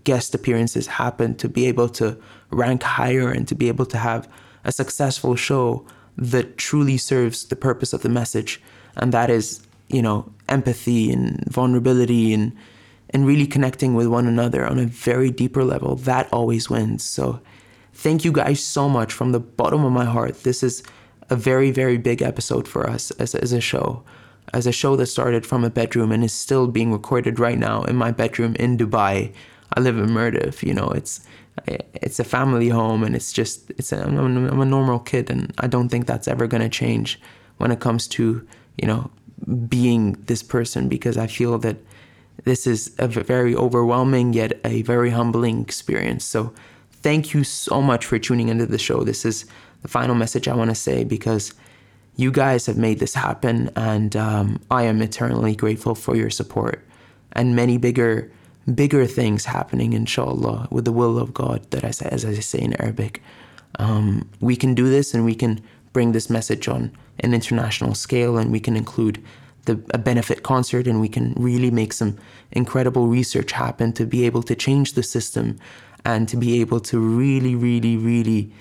guest 0.05 0.35
appearances 0.35 0.87
happen 0.87 1.35
to 1.37 1.49
be 1.49 1.67
able 1.67 1.89
to 1.89 2.17
rank 2.53 2.83
higher 2.83 3.31
and 3.31 3.47
to 3.49 3.55
be 3.55 3.69
able 3.69 3.87
to 3.87 3.99
have 3.99 4.29
a 4.65 4.73
successful 4.73 5.37
show 5.37 5.85
that 6.17 6.59
truly 6.59 6.97
serves 6.97 7.45
the 7.45 7.57
purpose 7.57 7.93
of 7.93 8.03
the 8.03 8.09
message. 8.09 8.61
And 8.97 9.13
that 9.13 9.31
is 9.31 9.67
you 9.89 10.03
know 10.03 10.33
empathy 10.49 11.13
and 11.13 11.45
vulnerability 11.51 12.33
and 12.33 12.53
and 13.11 13.27
really 13.27 13.47
connecting 13.47 13.95
with 13.95 14.07
one 14.07 14.27
another 14.27 14.67
on 14.67 14.79
a 14.79 14.87
very 14.87 15.31
deeper 15.31 15.65
level. 15.65 15.97
That 15.97 16.33
always 16.33 16.71
wins. 16.71 17.05
So 17.05 17.41
thank 17.93 18.25
you 18.25 18.33
guys 18.33 18.63
so 18.65 18.89
much 18.89 19.13
from 19.13 19.33
the 19.33 19.41
bottom 19.41 19.85
of 19.85 19.93
my 19.93 20.07
heart. 20.07 20.43
This 20.45 20.63
is 20.63 20.83
a 21.31 21.37
very 21.37 21.71
very 21.71 21.99
big 21.99 22.23
episode 22.23 22.67
for 22.69 22.89
us 22.89 23.11
as, 23.13 23.35
as 23.35 23.53
a 23.53 23.61
show 23.61 24.05
as 24.53 24.67
a 24.67 24.73
show 24.73 24.97
that 24.97 25.07
started 25.07 25.47
from 25.47 25.65
a 25.65 25.71
bedroom 25.71 26.13
and 26.13 26.25
is 26.25 26.33
still 26.33 26.67
being 26.67 26.93
recorded 26.93 27.39
right 27.39 27.59
now 27.59 27.85
in 27.85 27.97
my 27.97 28.11
bedroom 28.11 28.55
in 28.57 28.77
dubai. 28.77 29.33
I 29.75 29.81
live 29.81 29.97
in 29.97 30.09
Mirdif. 30.09 30.63
You 30.63 30.75
know, 30.75 30.89
it's 30.91 31.21
it's 31.67 32.19
a 32.19 32.25
family 32.25 32.69
home, 32.69 33.03
and 33.05 33.15
it's 33.15 33.33
just 33.33 33.71
it's 33.71 33.93
a, 33.93 34.03
I'm, 34.03 34.19
a, 34.19 34.51
I'm 34.51 34.61
a 34.61 34.65
normal 34.65 34.99
kid, 34.99 35.31
and 35.31 35.53
I 35.59 35.67
don't 35.67 35.89
think 35.89 36.07
that's 36.07 36.29
ever 36.29 36.47
gonna 36.47 36.69
change 36.69 37.21
when 37.59 37.71
it 37.71 37.81
comes 37.81 38.09
to 38.09 38.47
you 38.81 38.87
know 38.87 39.11
being 39.69 40.13
this 40.27 40.43
person 40.43 40.89
because 40.89 41.17
I 41.17 41.27
feel 41.27 41.59
that 41.59 41.77
this 42.45 42.67
is 42.67 42.95
a 42.99 43.07
very 43.09 43.55
overwhelming 43.55 44.33
yet 44.33 44.59
a 44.65 44.83
very 44.83 45.11
humbling 45.11 45.61
experience. 45.61 46.25
So 46.25 46.53
thank 46.91 47.35
you 47.35 47.45
so 47.45 47.83
much 47.83 48.07
for 48.07 48.19
tuning 48.19 48.49
into 48.49 48.67
the 48.67 48.79
show. 48.79 49.05
This 49.05 49.25
is 49.25 49.45
the 49.83 49.89
final 49.89 50.15
message 50.15 50.49
I 50.49 50.55
want 50.55 50.71
to 50.71 50.75
say 50.75 51.05
because 51.05 51.55
you 52.17 52.31
guys 52.31 52.67
have 52.67 52.77
made 52.77 52.99
this 52.99 53.15
happen, 53.15 53.71
and 53.77 54.15
um, 54.17 54.61
I 54.71 54.85
am 54.85 55.03
eternally 55.03 55.57
grateful 55.57 55.95
for 55.95 56.17
your 56.17 56.31
support 56.31 56.87
and 57.33 57.57
many 57.57 57.79
bigger 57.79 58.31
bigger 58.75 59.07
things 59.07 59.45
happening, 59.45 59.93
inshallah, 59.93 60.69
with 60.71 60.85
the 60.85 60.93
will 60.93 61.19
of 61.19 61.35
God, 61.35 61.71
that 61.71 61.85
I 61.85 61.91
say, 61.91 62.09
as 62.11 62.25
I 62.25 62.35
say 62.35 62.61
in 62.61 62.81
Arabic. 62.81 63.23
Um, 63.79 64.29
we 64.41 64.57
can 64.57 64.75
do 64.75 64.89
this 64.89 65.15
and 65.15 65.25
we 65.25 65.35
can 65.35 65.61
bring 65.93 66.13
this 66.13 66.31
message 66.31 66.69
on 66.69 66.93
an 67.21 67.35
international 67.35 67.95
scale 67.95 68.37
and 68.37 68.53
we 68.53 68.61
can 68.61 68.77
include 68.77 69.23
the, 69.65 69.81
a 69.95 69.99
benefit 69.99 70.43
concert 70.43 70.87
and 70.87 71.01
we 71.01 71.09
can 71.09 71.35
really 71.37 71.71
make 71.71 71.93
some 71.93 72.19
incredible 72.51 73.07
research 73.07 73.53
happen 73.53 73.93
to 73.93 74.07
be 74.07 74.27
able 74.27 74.43
to 74.43 74.55
change 74.55 74.95
the 74.95 75.03
system 75.03 75.59
and 76.05 76.29
to 76.29 76.37
be 76.37 76.61
able 76.61 76.81
to 76.81 76.99
really, 76.99 77.55
really, 77.55 77.97
really 77.97 78.53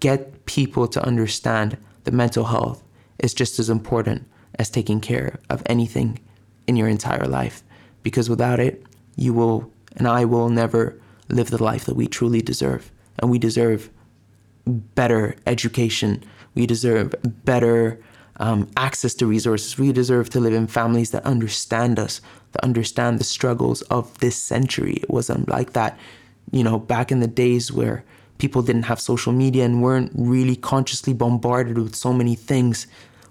get 0.00 0.46
people 0.46 0.86
to 0.88 1.04
understand 1.04 1.76
that 2.04 2.14
mental 2.14 2.44
health 2.44 2.82
is 3.18 3.34
just 3.34 3.58
as 3.58 3.68
important 3.68 4.28
as 4.58 4.70
taking 4.70 5.00
care 5.00 5.38
of 5.50 5.62
anything 5.66 6.18
in 6.66 6.76
your 6.76 6.88
entire 6.88 7.26
life. 7.26 7.62
Because 8.02 8.30
without 8.30 8.60
it, 8.60 8.85
you 9.16 9.32
will 9.32 9.70
and 9.96 10.06
I 10.06 10.24
will 10.24 10.48
never 10.48 11.00
live 11.28 11.50
the 11.50 11.62
life 11.62 11.84
that 11.86 11.96
we 11.96 12.06
truly 12.06 12.42
deserve. 12.42 12.92
And 13.18 13.30
we 13.30 13.38
deserve 13.38 13.90
better 14.66 15.36
education. 15.46 16.22
We 16.54 16.66
deserve 16.66 17.14
better 17.24 18.00
um, 18.38 18.68
access 18.76 19.14
to 19.14 19.26
resources. 19.26 19.78
We 19.78 19.92
deserve 19.92 20.28
to 20.30 20.40
live 20.40 20.52
in 20.52 20.66
families 20.66 21.10
that 21.12 21.24
understand 21.24 21.98
us, 21.98 22.20
that 22.52 22.62
understand 22.62 23.18
the 23.18 23.24
struggles 23.24 23.82
of 23.82 24.18
this 24.18 24.36
century. 24.36 24.94
It 24.94 25.10
wasn't 25.10 25.48
like 25.48 25.72
that, 25.72 25.98
you 26.50 26.62
know, 26.62 26.78
back 26.78 27.10
in 27.10 27.20
the 27.20 27.26
days 27.26 27.72
where 27.72 28.04
people 28.38 28.60
didn't 28.60 28.82
have 28.82 29.00
social 29.00 29.32
media 29.32 29.64
and 29.64 29.82
weren't 29.82 30.12
really 30.14 30.56
consciously 30.56 31.14
bombarded 31.14 31.78
with 31.78 31.94
so 31.94 32.12
many 32.12 32.34
things. 32.34 32.86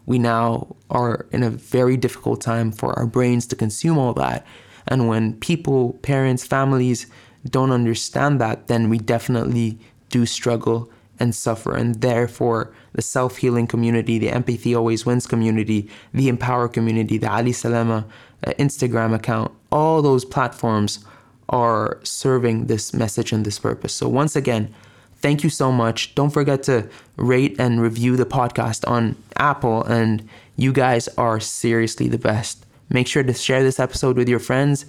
We 0.08 0.18
now 0.18 0.76
are 0.90 1.28
in 1.32 1.44
a 1.44 1.52
very 1.52 1.98
difficult 1.98 2.42
time 2.42 2.72
for 2.72 2.98
our 2.98 3.06
brains 3.06 3.46
to 3.48 3.56
consume 3.56 4.00
all 4.00 4.14
that. 4.14 4.46
And 4.88 5.08
when 5.08 5.34
people, 5.40 5.94
parents, 6.02 6.46
families 6.46 7.08
don't 7.50 7.72
understand 7.72 8.40
that, 8.42 8.68
then 8.68 8.90
we 8.90 8.98
definitely 8.98 9.80
do 10.10 10.26
struggle 10.26 10.90
and 11.20 11.34
suffer. 11.34 11.76
And 11.76 12.02
therefore, 12.02 12.74
the 12.94 13.02
self 13.02 13.38
healing 13.38 13.68
community, 13.68 14.20
the 14.20 14.30
Empathy 14.30 14.76
Always 14.76 15.06
Wins 15.06 15.28
community, 15.28 15.90
the 16.14 16.30
Empower 16.30 16.68
community, 16.68 17.18
the 17.18 17.32
Ally 17.32 17.52
Salama 17.52 18.06
uh, 18.46 18.52
Instagram 18.60 19.14
account, 19.14 19.52
all 19.72 20.02
those 20.02 20.26
platforms 20.26 21.06
are 21.50 22.00
serving 22.04 22.66
this 22.66 22.94
message 22.94 23.32
and 23.32 23.46
this 23.46 23.60
purpose. 23.60 23.94
So, 23.94 24.08
once 24.08 24.36
again, 24.36 24.74
thank 25.18 25.44
you 25.44 25.50
so 25.50 25.72
much. 25.72 26.16
Don't 26.16 26.32
forget 26.32 26.64
to 26.64 26.90
rate 27.18 27.56
and 27.60 27.82
review 27.82 28.16
the 28.16 28.26
podcast 28.26 28.88
on 28.88 29.16
Apple, 29.38 29.84
and 29.84 30.28
you 30.56 30.72
guys 30.74 31.08
are 31.18 31.40
seriously 31.40 32.08
the 32.08 32.18
best. 32.18 32.66
Make 32.90 33.08
sure 33.08 33.24
to 33.24 33.34
share 33.34 33.64
this 33.64 33.80
episode 33.80 34.18
with 34.18 34.30
your 34.30 34.40
friends. 34.40 34.86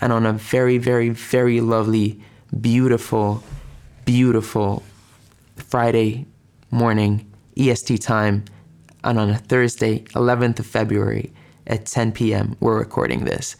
And 0.00 0.12
on 0.12 0.26
a 0.26 0.32
very, 0.32 0.78
very, 0.78 1.08
very 1.08 1.60
lovely, 1.60 2.20
beautiful, 2.60 3.42
beautiful 4.04 4.82
Friday 5.56 6.26
morning 6.70 7.30
EST 7.56 8.00
time. 8.02 8.44
And 9.04 9.18
on 9.18 9.30
a 9.30 9.38
Thursday, 9.38 10.00
11th 10.14 10.60
of 10.60 10.66
February 10.66 11.32
at 11.66 11.86
10 11.86 12.12
p.m., 12.12 12.56
we're 12.60 12.78
recording 12.78 13.24
this 13.24 13.56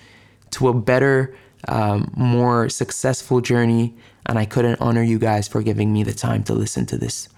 to 0.51 0.69
a 0.69 0.75
better, 0.75 1.35
um, 1.67 2.13
more 2.17 2.69
successful 2.69 3.41
journey. 3.41 3.97
And 4.27 4.39
I 4.39 4.45
couldn't 4.45 4.81
honor 4.81 5.03
you 5.03 5.19
guys 5.19 5.49
for 5.49 5.63
giving 5.63 5.93
me 5.93 6.03
the 6.03 6.15
time 6.15 6.43
to 6.45 6.55
listen 6.55 6.87
to 6.87 6.99
this. 6.99 7.29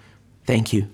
Thank 0.44 0.72
you. 0.72 0.88